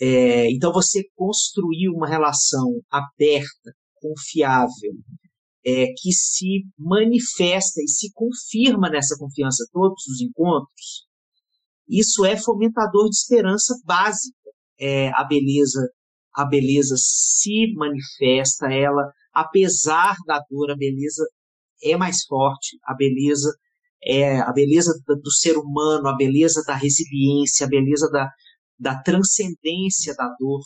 é, 0.01 0.51
então 0.51 0.71
você 0.71 1.03
construir 1.15 1.89
uma 1.89 2.07
relação 2.07 2.81
aberta 2.89 3.73
confiável, 3.95 4.93
é, 5.65 5.87
que 5.97 6.11
se 6.11 6.65
manifesta 6.77 7.81
e 7.81 7.87
se 7.87 8.11
confirma 8.13 8.89
nessa 8.89 9.17
confiança 9.17 9.65
todos 9.71 10.05
os 10.07 10.21
encontros, 10.21 11.07
isso 11.87 12.25
é 12.25 12.37
fomentador 12.37 13.09
de 13.09 13.15
esperança 13.15 13.73
básica. 13.85 14.37
É, 14.79 15.09
a 15.09 15.23
beleza, 15.23 15.79
a 16.35 16.45
beleza 16.45 16.95
se 16.97 17.73
manifesta, 17.75 18.67
ela, 18.71 19.11
apesar 19.33 20.15
da 20.25 20.41
dor, 20.49 20.71
a 20.71 20.75
beleza 20.75 21.23
é 21.83 21.95
mais 21.95 22.23
forte, 22.23 22.77
a 22.85 22.93
beleza 22.95 23.53
é 24.05 24.39
a 24.39 24.51
beleza 24.51 24.93
do 25.07 25.31
ser 25.31 25.57
humano, 25.57 26.07
a 26.07 26.15
beleza 26.15 26.61
da 26.67 26.75
resiliência, 26.75 27.65
a 27.65 27.69
beleza 27.69 28.09
da, 28.09 28.29
da 28.77 29.01
transcendência 29.01 30.13
da 30.15 30.27
dor. 30.39 30.61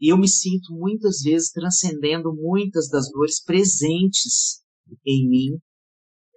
E 0.00 0.12
eu 0.12 0.18
me 0.18 0.28
sinto 0.28 0.72
muitas 0.72 1.20
vezes 1.22 1.50
transcendendo 1.50 2.34
muitas 2.34 2.88
das 2.88 3.10
dores 3.10 3.42
presentes 3.42 4.62
em 5.04 5.28
mim 5.28 5.58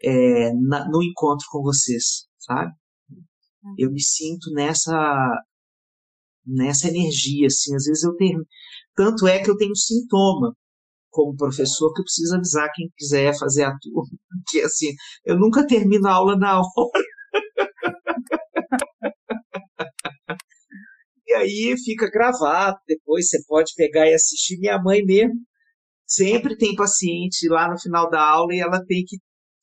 é, 0.02 0.54
na, 0.54 0.90
no 0.90 1.04
encontro 1.04 1.46
com 1.50 1.62
vocês, 1.62 2.26
sabe? 2.38 2.72
Eu 3.78 3.92
me 3.92 4.02
sinto 4.02 4.52
nessa 4.54 4.96
nessa 6.50 6.88
energia, 6.88 7.48
assim, 7.48 7.76
às 7.76 7.86
vezes 7.86 8.04
eu 8.04 8.16
tenho, 8.16 8.46
tanto 8.96 9.28
é 9.28 9.40
que 9.40 9.50
eu 9.50 9.58
tenho 9.58 9.76
sintoma 9.76 10.54
como 11.10 11.36
professor 11.36 11.94
que 11.94 12.02
eu 12.02 12.06
preciso 12.06 12.36
avisar 12.36 12.70
quem 12.74 12.90
quiser 12.98 13.38
fazer 13.38 13.64
a 13.64 13.78
turma, 13.80 14.18
que 14.50 14.62
assim, 14.62 14.94
eu 15.26 15.38
nunca 15.38 15.66
termino 15.66 16.08
a 16.08 16.14
aula 16.14 16.38
na 16.38 16.60
hora. 16.62 17.04
e 21.28 21.34
aí 21.34 21.76
fica 21.84 22.10
gravado, 22.10 22.78
depois 22.88 23.30
você 23.30 23.40
pode 23.48 23.74
pegar 23.76 24.08
e 24.08 24.14
assistir. 24.14 24.58
Minha 24.60 24.82
mãe 24.82 25.04
mesmo 25.04 25.36
sempre 26.06 26.58
tem 26.58 26.76
paciente 26.76 27.48
lá 27.48 27.70
no 27.70 27.80
final 27.80 28.10
da 28.10 28.22
aula 28.22 28.54
e 28.54 28.60
ela 28.60 28.84
tem 28.86 29.04
que 29.06 29.18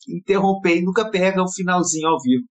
interromper 0.09 0.77
e 0.79 0.83
nunca 0.83 1.11
pega 1.11 1.43
o 1.43 1.53
finalzinho 1.53 2.09
ao 2.09 2.21
vivo. 2.21 2.45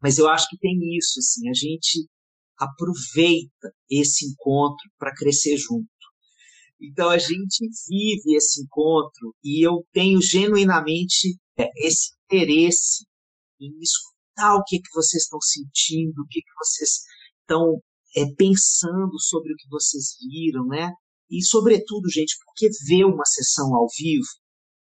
Mas 0.00 0.18
eu 0.18 0.28
acho 0.28 0.48
que 0.48 0.58
tem 0.58 0.78
isso, 0.96 1.18
assim, 1.18 1.48
a 1.48 1.54
gente 1.54 2.06
aproveita 2.58 3.72
esse 3.90 4.26
encontro 4.26 4.90
para 4.98 5.14
crescer 5.14 5.56
junto. 5.56 5.88
Então 6.80 7.08
a 7.08 7.18
gente 7.18 7.68
vive 7.88 8.36
esse 8.36 8.62
encontro 8.62 9.34
e 9.42 9.66
eu 9.66 9.84
tenho 9.92 10.20
genuinamente 10.20 11.38
é, 11.58 11.70
esse 11.76 12.12
interesse 12.24 13.06
em 13.60 13.72
escutar 13.80 14.56
o 14.56 14.64
que, 14.64 14.78
que 14.78 14.92
vocês 14.94 15.22
estão 15.22 15.40
sentindo, 15.40 16.20
o 16.20 16.26
que, 16.28 16.40
que 16.40 16.54
vocês 16.58 16.90
estão 17.40 17.80
é, 18.16 18.26
pensando 18.36 19.18
sobre 19.18 19.52
o 19.52 19.56
que 19.56 19.68
vocês 19.70 20.16
viram, 20.20 20.66
né? 20.66 20.92
E, 21.30 21.42
sobretudo, 21.44 22.10
gente, 22.10 22.36
porque 22.44 22.68
ver 22.86 23.04
uma 23.04 23.24
sessão 23.24 23.74
ao 23.74 23.86
vivo 23.98 24.28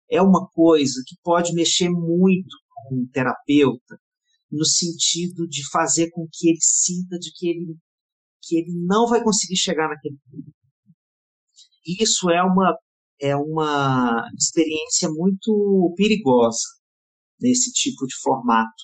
é 0.09 0.21
uma 0.21 0.47
coisa 0.49 1.01
que 1.05 1.15
pode 1.23 1.53
mexer 1.53 1.89
muito 1.89 2.55
com 2.75 2.95
o 2.95 3.09
terapeuta, 3.11 3.99
no 4.51 4.65
sentido 4.65 5.47
de 5.47 5.67
fazer 5.69 6.09
com 6.11 6.27
que 6.31 6.49
ele 6.49 6.61
sinta 6.61 7.17
de 7.19 7.31
que 7.33 7.47
ele, 7.49 7.77
que 8.41 8.57
ele 8.57 8.85
não 8.85 9.07
vai 9.07 9.23
conseguir 9.23 9.57
chegar 9.57 9.87
naquele 9.89 10.17
ponto. 10.29 10.51
Isso 11.85 12.29
é 12.29 12.41
uma, 12.43 12.77
é 13.21 13.35
uma 13.35 14.27
experiência 14.37 15.09
muito 15.09 15.93
perigosa 15.95 16.59
nesse 17.39 17.71
tipo 17.71 18.05
de 18.05 18.15
formato, 18.21 18.83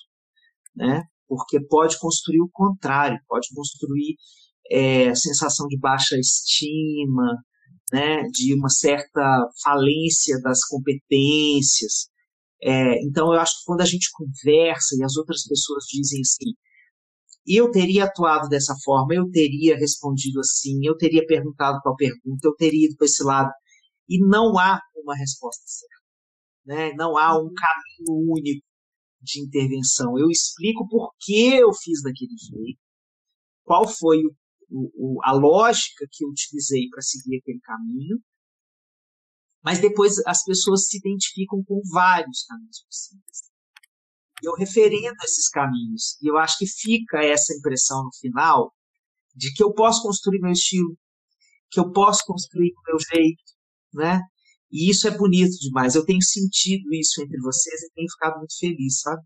né? 0.74 1.02
porque 1.28 1.60
pode 1.66 1.98
construir 1.98 2.40
o 2.40 2.50
contrário, 2.52 3.18
pode 3.28 3.48
construir 3.54 4.16
é, 4.70 5.14
sensação 5.14 5.66
de 5.66 5.78
baixa 5.78 6.16
estima, 6.18 7.36
né, 7.92 8.22
de 8.32 8.54
uma 8.54 8.68
certa 8.68 9.46
falência 9.62 10.40
das 10.40 10.64
competências. 10.66 12.08
É, 12.62 13.02
então, 13.04 13.32
eu 13.32 13.40
acho 13.40 13.58
que 13.58 13.64
quando 13.66 13.82
a 13.82 13.86
gente 13.86 14.08
conversa 14.12 14.96
e 14.98 15.04
as 15.04 15.16
outras 15.16 15.46
pessoas 15.46 15.84
dizem 15.84 16.20
assim, 16.20 16.54
eu 17.46 17.70
teria 17.70 18.04
atuado 18.04 18.48
dessa 18.48 18.74
forma, 18.84 19.14
eu 19.14 19.30
teria 19.30 19.76
respondido 19.76 20.40
assim, 20.40 20.80
eu 20.84 20.96
teria 20.96 21.24
perguntado 21.26 21.78
qual 21.82 21.94
pergunta, 21.94 22.40
eu 22.44 22.54
teria 22.54 22.86
ido 22.86 22.96
para 22.96 23.06
esse 23.06 23.22
lado, 23.22 23.50
e 24.08 24.18
não 24.18 24.58
há 24.58 24.80
uma 24.96 25.16
resposta 25.16 25.62
certa. 25.66 25.96
Né? 26.64 26.92
Não 26.94 27.16
há 27.16 27.38
um 27.38 27.44
uhum. 27.44 27.54
caminho 27.54 28.32
único 28.32 28.66
de 29.20 29.40
intervenção. 29.40 30.18
Eu 30.18 30.28
explico 30.30 30.88
por 30.88 31.12
que 31.20 31.54
eu 31.54 31.72
fiz 31.72 32.02
daquele 32.02 32.34
jeito, 32.36 32.80
qual 33.64 33.86
foi 33.86 34.18
o 34.18 34.34
o, 34.70 35.20
a 35.22 35.32
lógica 35.32 36.06
que 36.10 36.24
eu 36.24 36.28
utilizei 36.28 36.88
para 36.90 37.02
seguir 37.02 37.38
aquele 37.38 37.60
caminho, 37.60 38.18
mas 39.66 39.80
depois 39.80 40.12
as 40.24 40.44
pessoas 40.44 40.86
se 40.86 40.98
identificam 40.98 41.60
com 41.64 41.80
vários 41.92 42.44
caminhos 42.44 42.84
possíveis. 42.84 43.50
Eu 44.40 44.54
referendo 44.54 45.16
esses 45.24 45.48
caminhos, 45.48 46.16
e 46.22 46.30
eu 46.30 46.38
acho 46.38 46.56
que 46.56 46.66
fica 46.68 47.18
essa 47.18 47.52
impressão 47.52 48.04
no 48.04 48.14
final 48.20 48.72
de 49.34 49.52
que 49.52 49.64
eu 49.64 49.74
posso 49.74 50.02
construir 50.02 50.38
meu 50.38 50.52
estilo, 50.52 50.96
que 51.68 51.80
eu 51.80 51.90
posso 51.90 52.22
construir 52.24 52.70
o 52.70 52.82
meu 52.86 52.96
jeito, 53.12 53.42
né? 53.92 54.20
E 54.70 54.88
isso 54.88 55.08
é 55.08 55.10
bonito 55.10 55.58
demais. 55.58 55.96
Eu 55.96 56.06
tenho 56.06 56.22
sentido 56.22 56.84
isso 56.92 57.20
entre 57.20 57.40
vocês 57.40 57.82
e 57.82 57.92
tenho 57.92 58.08
ficado 58.12 58.38
muito 58.38 58.56
feliz, 58.56 59.00
sabe? 59.00 59.22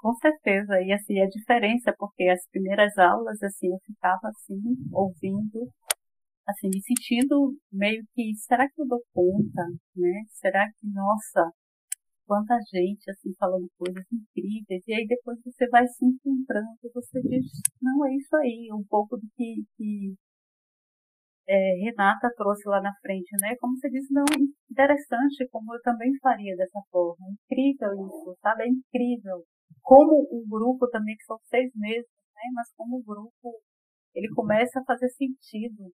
Com 0.00 0.14
certeza, 0.16 0.82
e 0.82 0.92
assim, 0.92 1.18
a 1.22 1.26
diferença, 1.26 1.94
porque 1.98 2.24
as 2.24 2.46
primeiras 2.50 2.92
aulas, 2.98 3.42
assim, 3.42 3.68
eu 3.68 3.78
ficava 3.86 4.28
assim, 4.28 4.60
ouvindo, 4.92 5.72
assim, 6.46 6.68
me 6.68 6.80
sentindo 6.82 7.56
meio 7.72 8.04
que, 8.14 8.34
será 8.36 8.68
que 8.68 8.80
eu 8.80 8.86
dou 8.86 9.02
conta, 9.12 9.62
né? 9.96 10.22
Será 10.28 10.66
que, 10.72 10.86
nossa, 10.92 11.50
quanta 12.26 12.56
gente, 12.72 13.10
assim, 13.10 13.32
falando 13.38 13.68
coisas 13.78 14.04
incríveis, 14.12 14.82
e 14.86 14.94
aí 14.94 15.06
depois 15.06 15.38
você 15.44 15.68
vai 15.68 15.86
se 15.86 16.04
encontrando, 16.04 16.78
você 16.94 17.20
diz, 17.22 17.44
não, 17.82 18.06
é 18.06 18.14
isso 18.16 18.36
aí, 18.36 18.68
um 18.72 18.84
pouco 18.84 19.16
do 19.16 19.26
que, 19.36 19.64
que 19.76 20.14
é, 21.48 21.74
Renata 21.84 22.30
trouxe 22.36 22.68
lá 22.68 22.80
na 22.80 22.92
frente, 23.00 23.30
né? 23.40 23.54
Como 23.60 23.76
você 23.76 23.90
diz, 23.90 24.06
não, 24.10 24.24
interessante, 24.70 25.46
como 25.50 25.74
eu 25.74 25.82
também 25.82 26.10
faria 26.20 26.56
dessa 26.56 26.80
forma, 26.90 27.26
incrível 27.30 27.92
isso, 28.06 28.36
sabe? 28.40 28.64
É 28.64 28.68
incrível 28.68 29.44
como 29.82 30.26
o 30.30 30.44
grupo 30.48 30.88
também, 30.88 31.14
que 31.16 31.24
são 31.24 31.38
seis 31.44 31.70
meses, 31.74 32.08
né? 32.34 32.42
mas 32.54 32.72
como 32.76 32.96
o 32.98 33.02
grupo, 33.02 33.60
ele 34.14 34.28
começa 34.34 34.80
a 34.80 34.84
fazer 34.84 35.08
sentido, 35.10 35.92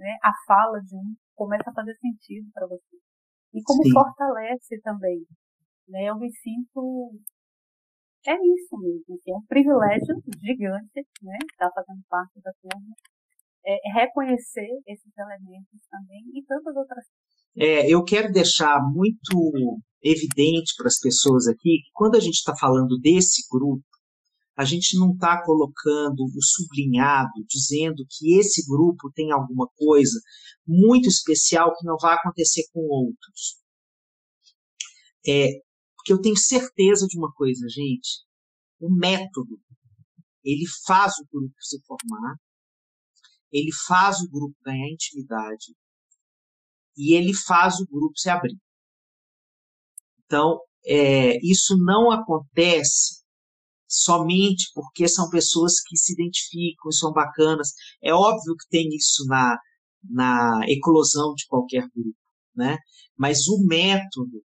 né? 0.00 0.16
A 0.24 0.32
fala 0.46 0.80
de 0.80 0.96
um 0.96 1.14
começa 1.36 1.68
a 1.70 1.74
fazer 1.74 1.94
sentido 1.96 2.50
para 2.52 2.66
você. 2.66 2.96
E 3.52 3.62
como 3.62 3.82
Sim. 3.84 3.92
fortalece 3.92 4.80
também, 4.80 5.26
né? 5.86 6.04
Eu 6.08 6.18
me 6.18 6.32
sinto 6.32 7.12
é 8.26 8.34
isso 8.34 8.76
mesmo, 8.78 9.14
assim, 9.14 9.32
é 9.32 9.36
um 9.36 9.46
privilégio 9.46 10.14
gigante, 10.44 11.06
né? 11.22 11.38
Estar 11.52 11.70
fazendo 11.72 12.02
parte 12.08 12.40
da 12.40 12.52
turma, 12.60 12.94
é, 13.64 13.76
reconhecer 13.92 14.68
esses 14.86 15.12
elementos 15.16 15.80
também 15.90 16.22
e 16.34 16.44
tantas 16.44 16.76
outras 16.76 17.04
é, 17.56 17.92
eu 17.92 18.04
quero 18.04 18.32
deixar 18.32 18.78
muito 18.94 19.80
evidente 20.02 20.74
para 20.76 20.86
as 20.86 20.98
pessoas 20.98 21.46
aqui 21.48 21.82
que 21.82 21.90
quando 21.92 22.16
a 22.16 22.20
gente 22.20 22.36
está 22.36 22.54
falando 22.56 22.98
desse 22.98 23.42
grupo, 23.50 23.84
a 24.60 24.64
gente 24.66 24.98
não 24.98 25.12
está 25.12 25.42
colocando 25.42 26.20
o 26.20 26.42
sublinhado, 26.42 27.32
dizendo 27.48 28.04
que 28.10 28.38
esse 28.38 28.62
grupo 28.68 29.10
tem 29.14 29.32
alguma 29.32 29.66
coisa 29.74 30.20
muito 30.66 31.08
especial 31.08 31.74
que 31.74 31.86
não 31.86 31.96
vai 31.98 32.14
acontecer 32.14 32.64
com 32.70 32.80
outros. 32.80 33.58
É, 35.26 35.48
porque 35.96 36.12
eu 36.12 36.20
tenho 36.20 36.36
certeza 36.36 37.06
de 37.06 37.18
uma 37.18 37.32
coisa, 37.32 37.66
gente. 37.70 38.22
O 38.78 38.94
método, 38.94 39.58
ele 40.44 40.66
faz 40.86 41.14
o 41.14 41.26
grupo 41.32 41.54
se 41.58 41.80
formar, 41.86 42.36
ele 43.50 43.70
faz 43.86 44.20
o 44.20 44.28
grupo 44.30 44.54
ganhar 44.62 44.90
intimidade, 44.90 45.74
e 46.98 47.14
ele 47.14 47.32
faz 47.32 47.80
o 47.80 47.86
grupo 47.86 48.18
se 48.18 48.28
abrir. 48.28 48.58
Então, 50.26 50.60
é, 50.84 51.38
isso 51.42 51.78
não 51.78 52.10
acontece 52.10 53.19
somente 53.90 54.70
porque 54.74 55.08
são 55.08 55.28
pessoas 55.28 55.80
que 55.86 55.96
se 55.96 56.12
identificam, 56.12 56.92
são 56.92 57.12
bacanas. 57.12 57.72
É 58.02 58.12
óbvio 58.14 58.54
que 58.56 58.68
tem 58.70 58.88
isso 58.88 59.24
na, 59.26 59.58
na 60.08 60.60
eclosão 60.68 61.34
de 61.34 61.46
qualquer 61.46 61.88
grupo, 61.94 62.16
né? 62.54 62.78
Mas 63.18 63.48
o 63.48 63.64
método, 63.66 64.42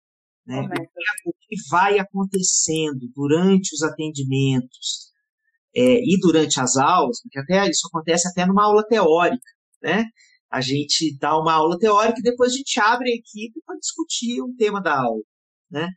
né, 0.46 0.60
o, 0.60 0.68
método. 0.68 0.90
o 1.26 1.34
que 1.48 1.56
vai 1.70 1.98
acontecendo 2.00 3.10
durante 3.16 3.74
os 3.74 3.82
atendimentos 3.82 5.10
é, 5.76 6.04
e 6.04 6.20
durante 6.20 6.60
as 6.60 6.76
aulas, 6.76 7.22
porque 7.22 7.40
até 7.40 7.70
isso 7.70 7.88
acontece 7.88 8.28
até 8.28 8.46
numa 8.46 8.66
aula 8.66 8.86
teórica, 8.88 9.42
né? 9.82 10.06
a 10.50 10.62
gente 10.62 11.16
dá 11.20 11.38
uma 11.38 11.54
aula 11.54 11.78
teórica 11.78 12.20
e 12.20 12.24
depois 12.24 12.52
a 12.54 12.56
gente 12.56 12.80
abre 12.80 13.12
a 13.12 13.16
equipe 13.16 13.62
para 13.66 13.78
discutir 13.78 14.42
um 14.42 14.56
tema 14.56 14.82
da 14.82 15.00
aula, 15.00 15.22
né? 15.70 15.90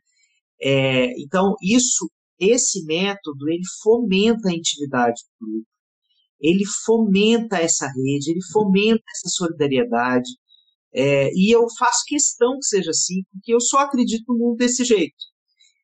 É, 0.61 1.11
então 1.21 1.55
isso, 1.61 2.09
esse 2.43 2.83
método, 2.85 3.49
ele 3.49 3.63
fomenta 3.81 4.49
a 4.49 4.53
intimidade 4.53 5.21
do 5.39 5.47
grupo, 5.47 5.67
ele 6.39 6.63
fomenta 6.85 7.57
essa 7.57 7.87
rede, 7.87 8.31
ele 8.31 8.43
fomenta 8.51 9.03
essa 9.15 9.29
solidariedade, 9.29 10.29
é, 10.93 11.29
e 11.33 11.55
eu 11.55 11.65
faço 11.77 12.03
questão 12.05 12.53
que 12.59 12.65
seja 12.65 12.91
assim, 12.91 13.23
porque 13.31 13.53
eu 13.53 13.61
só 13.61 13.79
acredito 13.79 14.23
no 14.27 14.37
mundo 14.37 14.57
desse 14.57 14.83
jeito. 14.83 15.15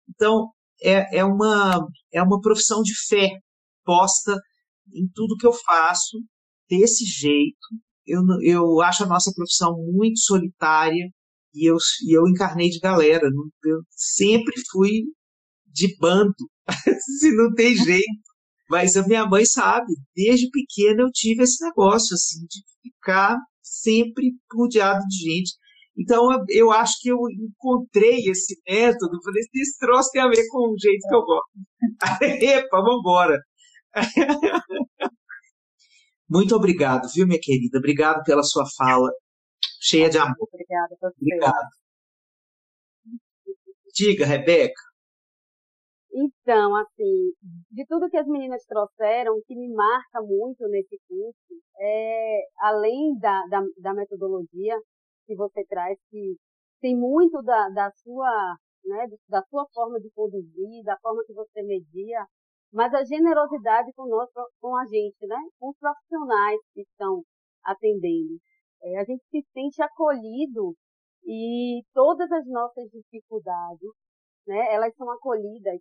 Então 0.10 0.50
é, 0.82 1.20
é 1.20 1.26
uma 1.26 1.88
é 2.14 2.22
uma 2.22 2.40
profissão 2.42 2.82
de 2.84 2.94
fé 3.08 3.30
posta 3.84 4.36
em 4.94 5.08
tudo 5.14 5.38
que 5.38 5.48
eu 5.48 5.54
faço 5.54 6.18
desse 6.70 7.06
jeito 7.06 7.58
eu, 8.10 8.22
eu 8.42 8.82
acho 8.82 9.04
a 9.04 9.08
nossa 9.08 9.32
profissão 9.34 9.78
muito 9.94 10.20
solitária 10.20 11.10
e 11.54 11.70
eu, 11.70 11.78
e 12.08 12.18
eu 12.18 12.28
encarnei 12.28 12.70
de 12.70 12.80
galera. 12.80 13.30
Eu 13.64 13.82
sempre 13.92 14.54
fui 14.72 15.04
de 15.72 15.96
bando, 15.98 16.34
se 17.20 17.36
não 17.36 17.54
tem 17.54 17.76
jeito. 17.76 18.30
Mas 18.70 18.96
a 18.96 19.06
minha 19.08 19.26
mãe 19.26 19.46
sabe, 19.46 19.92
desde 20.16 20.50
pequena 20.52 21.02
eu 21.02 21.12
tive 21.12 21.44
esse 21.44 21.64
negócio, 21.66 22.14
assim, 22.14 22.46
de 22.48 22.62
ficar 22.84 23.36
sempre 23.62 24.32
rodeado 24.54 25.00
de 25.08 25.16
gente. 25.18 25.54
Então, 25.98 26.30
eu 26.50 26.72
acho 26.72 26.94
que 27.02 27.10
eu 27.10 27.18
encontrei 27.30 28.30
esse 28.30 28.62
método, 28.68 29.22
falei, 29.24 29.42
esse 29.56 29.78
troço 29.80 30.12
tem 30.12 30.22
a 30.22 30.30
ver 30.30 30.48
com 30.50 30.72
o 30.72 30.78
jeito 30.80 31.08
que 31.08 31.16
eu 31.16 31.24
gosto. 31.24 31.50
Epa, 32.24 32.82
vambora. 32.82 33.40
Muito 36.30 36.56
obrigado, 36.56 37.10
viu, 37.14 37.28
minha 37.28 37.40
querida? 37.42 37.80
Obrigado 37.80 38.24
pela 38.24 38.44
sua 38.44 38.64
fala, 38.78 39.10
cheia 39.82 40.10
de 40.10 40.20
amor. 40.20 40.36
Obrigada, 40.54 40.96
Obrigado. 41.20 41.70
Diga, 43.96 44.26
Rebeca. 44.26 44.89
Então, 46.12 46.76
assim, 46.76 47.32
de 47.72 47.86
tudo 47.86 48.10
que 48.10 48.18
as 48.18 48.28
meninas 48.28 48.66
trouxeram, 48.66 49.36
o 49.36 49.44
que 49.44 49.56
me 49.56 49.72
marca 49.74 50.22
muito 50.22 50.68
nesse 50.68 51.00
curso 51.08 51.60
é, 51.80 52.42
além 52.60 53.18
da, 53.20 53.46
da, 53.48 53.62
da 53.78 53.94
metodologia 53.94 54.76
que 55.26 55.36
você 55.36 55.64
traz, 55.66 55.98
que 56.10 56.36
tem 56.82 56.96
muito 56.98 57.42
da, 57.44 57.70
da 57.70 57.92
sua, 57.92 58.58
né, 58.86 59.08
da 59.30 59.44
sua 59.50 59.66
forma 59.74 60.00
de 60.00 60.10
conduzir, 60.12 60.84
da 60.84 60.98
forma 61.00 61.24
que 61.26 61.34
você 61.34 61.62
media, 61.62 62.26
mas 62.74 62.94
a 62.94 63.04
generosidade 63.04 63.92
com 63.94 64.08
nós, 64.08 64.30
com 64.60 64.76
a 64.76 64.86
gente, 64.86 65.26
né, 65.28 65.38
com 65.60 65.70
os 65.70 65.78
profissionais 65.78 66.60
que 66.74 66.82
estão 66.82 67.24
atendendo. 67.64 68.38
É, 68.82 69.00
a 69.00 69.04
gente 69.04 69.24
se 69.30 69.44
sente 69.54 69.82
acolhido 69.82 70.74
e 71.26 71.82
todas 71.94 72.32
as 72.32 72.46
nossas 72.48 72.90
dificuldades, 72.90 73.90
né, 74.48 74.74
elas 74.74 74.94
são 74.96 75.10
acolhidas 75.12 75.80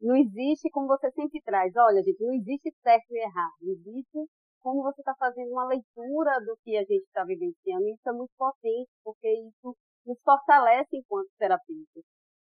não 0.00 0.16
existe, 0.16 0.70
como 0.70 0.86
você 0.86 1.10
sempre 1.12 1.40
traz, 1.42 1.72
olha, 1.76 2.02
gente, 2.02 2.22
não 2.22 2.34
existe 2.34 2.72
certo 2.82 3.10
e 3.10 3.18
errado. 3.18 3.54
Existe 3.62 4.26
como 4.60 4.82
você 4.82 5.00
está 5.00 5.14
fazendo 5.18 5.50
uma 5.50 5.66
leitura 5.66 6.40
do 6.44 6.56
que 6.62 6.76
a 6.76 6.80
gente 6.80 7.04
está 7.04 7.24
vivenciando. 7.24 7.86
Isso 7.88 8.08
é 8.08 8.12
muito 8.12 8.32
potente, 8.36 8.90
porque 9.02 9.28
isso 9.28 9.76
nos 10.06 10.18
fortalece 10.22 10.96
enquanto 10.96 11.28
terapeutas. 11.38 12.04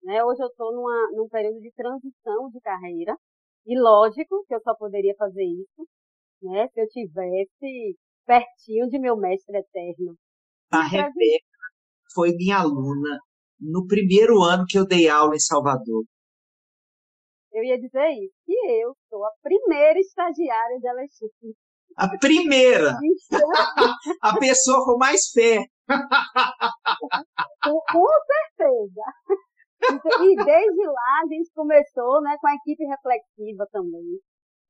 Né? 0.03 0.23
Hoje 0.23 0.42
eu 0.42 0.49
estou 0.49 0.73
num 0.73 1.29
período 1.29 1.61
de 1.61 1.73
transição 1.73 2.51
de 2.51 2.61
carreira, 2.61 3.16
e 3.66 3.79
lógico 3.81 4.44
que 4.47 4.55
eu 4.55 4.61
só 4.61 4.75
poderia 4.77 5.14
fazer 5.16 5.44
isso 5.44 5.88
né, 6.42 6.68
se 6.68 6.81
eu 6.81 6.87
tivesse 6.88 7.97
pertinho 8.27 8.88
de 8.88 8.99
meu 8.99 9.16
mestre 9.16 9.57
eterno. 9.57 10.14
A 10.70 10.83
Rebeca 10.83 11.44
foi 12.14 12.33
minha 12.37 12.59
aluna 12.59 13.18
no 13.59 13.87
primeiro 13.87 14.42
ano 14.42 14.64
que 14.68 14.79
eu 14.79 14.87
dei 14.87 15.09
aula 15.09 15.35
em 15.35 15.40
Salvador 15.40 16.05
eu 17.55 17.62
ia 17.62 17.79
dizer 17.79 18.11
isso, 18.11 18.35
que 18.45 18.53
eu 18.83 18.95
sou 19.09 19.25
a 19.25 19.31
primeira 19.40 19.99
estagiária 20.01 20.79
de 20.81 20.88
Alexandre. 20.88 21.55
A 21.97 22.09
primeira! 22.19 22.99
a 24.21 24.37
pessoa 24.38 24.85
com 24.85 24.99
mais 24.99 25.31
fé. 25.31 25.64
com, 27.62 27.81
com 27.93 28.07
certeza. 28.27 29.03
E 30.25 30.45
desde 30.45 30.87
lá 30.87 31.21
a 31.23 31.29
gente 31.29 31.53
começou 31.55 32.21
né, 32.23 32.37
com 32.40 32.49
a 32.49 32.55
equipe 32.55 32.85
reflexiva 32.87 33.69
também, 33.71 34.19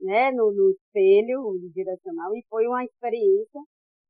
né, 0.00 0.30
no, 0.32 0.52
no 0.52 0.70
espelho 0.70 1.58
direcional, 1.72 2.36
e 2.36 2.44
foi 2.50 2.66
uma 2.66 2.84
experiência 2.84 3.60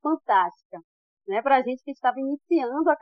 fantástica, 0.02 0.80
né, 1.28 1.40
para 1.42 1.58
a 1.58 1.62
gente 1.62 1.84
que 1.84 1.92
estava 1.92 2.18
iniciando 2.18 2.90
a 2.90 2.96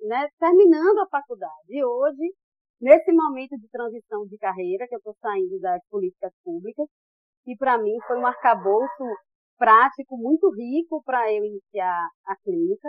né, 0.00 0.28
terminando 0.38 1.00
a 1.00 1.08
faculdade. 1.08 1.66
E 1.68 1.84
hoje 1.84 2.32
nesse 2.82 3.12
momento 3.12 3.56
de 3.56 3.68
transição 3.68 4.26
de 4.26 4.36
carreira, 4.36 4.88
que 4.88 4.94
eu 4.94 4.98
estou 4.98 5.14
saindo 5.20 5.58
das 5.60 5.80
políticas 5.88 6.32
públicas, 6.44 6.86
e 7.46 7.56
para 7.56 7.78
mim 7.78 7.96
foi 8.08 8.18
um 8.18 8.26
arcabouço 8.26 9.04
prático 9.56 10.16
muito 10.16 10.50
rico 10.50 11.00
para 11.04 11.32
eu 11.32 11.44
iniciar 11.44 12.08
a 12.26 12.36
clínica, 12.42 12.88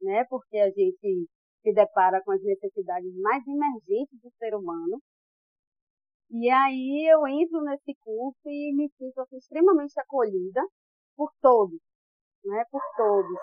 né? 0.00 0.24
Porque 0.30 0.56
a 0.56 0.70
gente 0.70 1.28
se 1.62 1.72
depara 1.72 2.22
com 2.24 2.32
as 2.32 2.42
necessidades 2.42 3.14
mais 3.20 3.42
emergentes 3.46 4.18
do 4.22 4.30
ser 4.38 4.54
humano. 4.54 4.98
E 6.30 6.48
aí 6.50 7.06
eu 7.10 7.26
entro 7.26 7.62
nesse 7.62 7.94
curso 8.00 8.48
e 8.48 8.74
me 8.74 8.90
sinto 8.96 9.20
assim, 9.20 9.36
extremamente 9.36 9.98
acolhida 10.00 10.62
por 11.16 11.30
todos, 11.42 11.80
né? 12.44 12.64
Por 12.70 12.82
todos. 12.96 13.38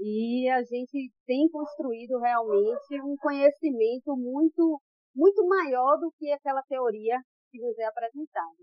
E 0.00 0.48
a 0.50 0.62
gente 0.62 1.12
tem 1.26 1.48
construído 1.48 2.18
realmente 2.18 3.00
um 3.02 3.16
conhecimento 3.16 4.16
muito 4.16 4.80
muito 5.18 5.42
maior 5.46 5.98
do 5.98 6.14
que 6.16 6.30
aquela 6.30 6.62
teoria 6.62 7.18
que 7.50 7.58
nos 7.58 7.76
é 7.76 7.84
apresentada. 7.84 8.62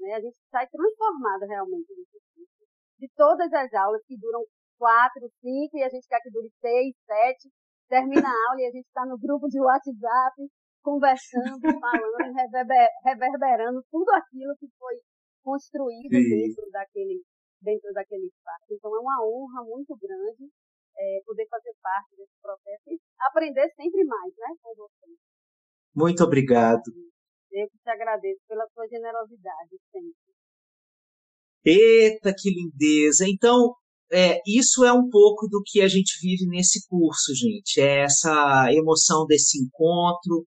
Né? 0.00 0.14
A 0.14 0.20
gente 0.20 0.36
sai 0.50 0.66
transformado 0.66 1.46
realmente 1.46 1.86
nesse 1.94 2.18
curso. 2.34 2.66
De 2.98 3.08
todas 3.14 3.52
as 3.52 3.72
aulas 3.74 4.02
que 4.06 4.18
duram 4.18 4.42
quatro, 4.76 5.30
cinco, 5.38 5.78
e 5.78 5.84
a 5.84 5.88
gente 5.88 6.08
quer 6.08 6.18
que 6.20 6.30
dure 6.30 6.50
seis, 6.60 6.94
sete, 7.06 7.48
termina 7.88 8.26
a 8.26 8.50
aula 8.50 8.60
e 8.60 8.66
a 8.66 8.74
gente 8.74 8.86
está 8.86 9.06
no 9.06 9.16
grupo 9.16 9.46
de 9.46 9.60
WhatsApp, 9.60 10.34
conversando, 10.82 11.62
falando, 11.80 12.34
reverber, 12.34 12.88
reverberando 13.04 13.80
tudo 13.90 14.10
aquilo 14.10 14.56
que 14.58 14.66
foi 14.76 14.98
construído 15.44 16.10
Sim. 16.10 16.28
dentro 16.28 16.70
daquele, 16.72 17.22
dentro 17.62 17.92
daquele 17.92 18.26
espaço. 18.26 18.66
Então 18.72 18.90
é 18.96 18.98
uma 18.98 19.22
honra 19.22 19.62
muito 19.62 19.94
grande 19.96 20.50
é, 20.96 21.20
poder 21.26 21.46
fazer 21.48 21.74
parte 21.82 22.16
desse 22.16 22.34
processo 22.40 22.82
e 22.88 22.98
aprender 23.20 23.68
sempre 23.74 24.04
mais 24.04 24.32
né, 24.36 24.54
com 24.62 24.74
vocês. 24.74 24.93
Muito 25.94 26.24
obrigado. 26.24 26.82
Eu 27.52 27.68
que 27.68 27.78
te 27.78 27.90
agradeço 27.90 28.40
pela 28.48 28.66
sua 28.74 28.86
generosidade 28.88 29.70
sempre. 29.92 30.34
Eita, 31.64 32.34
que 32.36 32.50
lindeza! 32.50 33.24
Então, 33.28 33.74
é, 34.12 34.40
isso 34.46 34.84
é 34.84 34.92
um 34.92 35.08
pouco 35.08 35.48
do 35.48 35.62
que 35.64 35.80
a 35.80 35.88
gente 35.88 36.18
vive 36.20 36.46
nesse 36.46 36.86
curso, 36.88 37.34
gente. 37.34 37.80
É 37.80 38.02
essa 38.02 38.66
emoção 38.72 39.24
desse 39.26 39.58
encontro, 39.62 40.46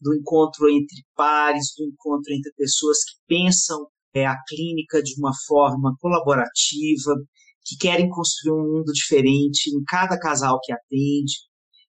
do 0.00 0.14
encontro 0.14 0.68
entre 0.68 1.04
pares, 1.14 1.72
do 1.76 1.84
encontro 1.84 2.32
entre 2.32 2.52
pessoas 2.56 2.98
que 3.04 3.16
pensam 3.26 3.86
é, 4.14 4.26
a 4.26 4.36
clínica 4.48 5.02
de 5.02 5.14
uma 5.18 5.32
forma 5.46 5.96
colaborativa, 6.00 7.14
que 7.64 7.76
querem 7.76 8.08
construir 8.08 8.52
um 8.52 8.76
mundo 8.76 8.92
diferente 8.92 9.70
em 9.70 9.82
cada 9.84 10.18
casal 10.18 10.60
que 10.62 10.72
atende, 10.72 11.34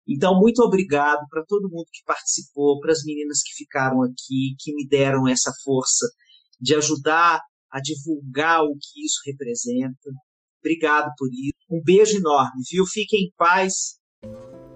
então, 0.07 0.39
muito 0.39 0.61
obrigado 0.61 1.25
para 1.29 1.43
todo 1.47 1.69
mundo 1.69 1.85
que 1.91 2.03
participou, 2.05 2.79
para 2.79 2.91
as 2.91 3.03
meninas 3.03 3.41
que 3.41 3.53
ficaram 3.55 4.03
aqui, 4.03 4.55
que 4.59 4.73
me 4.73 4.87
deram 4.87 5.27
essa 5.27 5.51
força 5.63 6.05
de 6.59 6.75
ajudar 6.75 7.41
a 7.71 7.81
divulgar 7.81 8.63
o 8.63 8.73
que 8.73 9.05
isso 9.05 9.19
representa. 9.25 10.11
Obrigado 10.59 11.11
por 11.17 11.27
isso. 11.27 11.53
Um 11.69 11.81
beijo 11.83 12.17
enorme, 12.17 12.61
viu? 12.71 12.85
Fiquem 12.85 13.25
em 13.25 13.31
paz. 13.35 13.97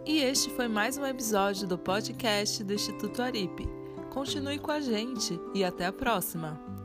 E 0.06 0.18
este 0.20 0.50
foi 0.50 0.68
mais 0.68 0.98
um 0.98 1.06
episódio 1.06 1.68
do 1.68 1.78
podcast 1.78 2.64
do 2.64 2.74
Instituto 2.74 3.22
Aripe. 3.22 3.68
Continue 4.12 4.60
com 4.60 4.72
a 4.72 4.82
gente 4.82 5.40
e 5.54 5.64
até 5.64 5.86
a 5.86 5.94
próxima! 5.94 6.79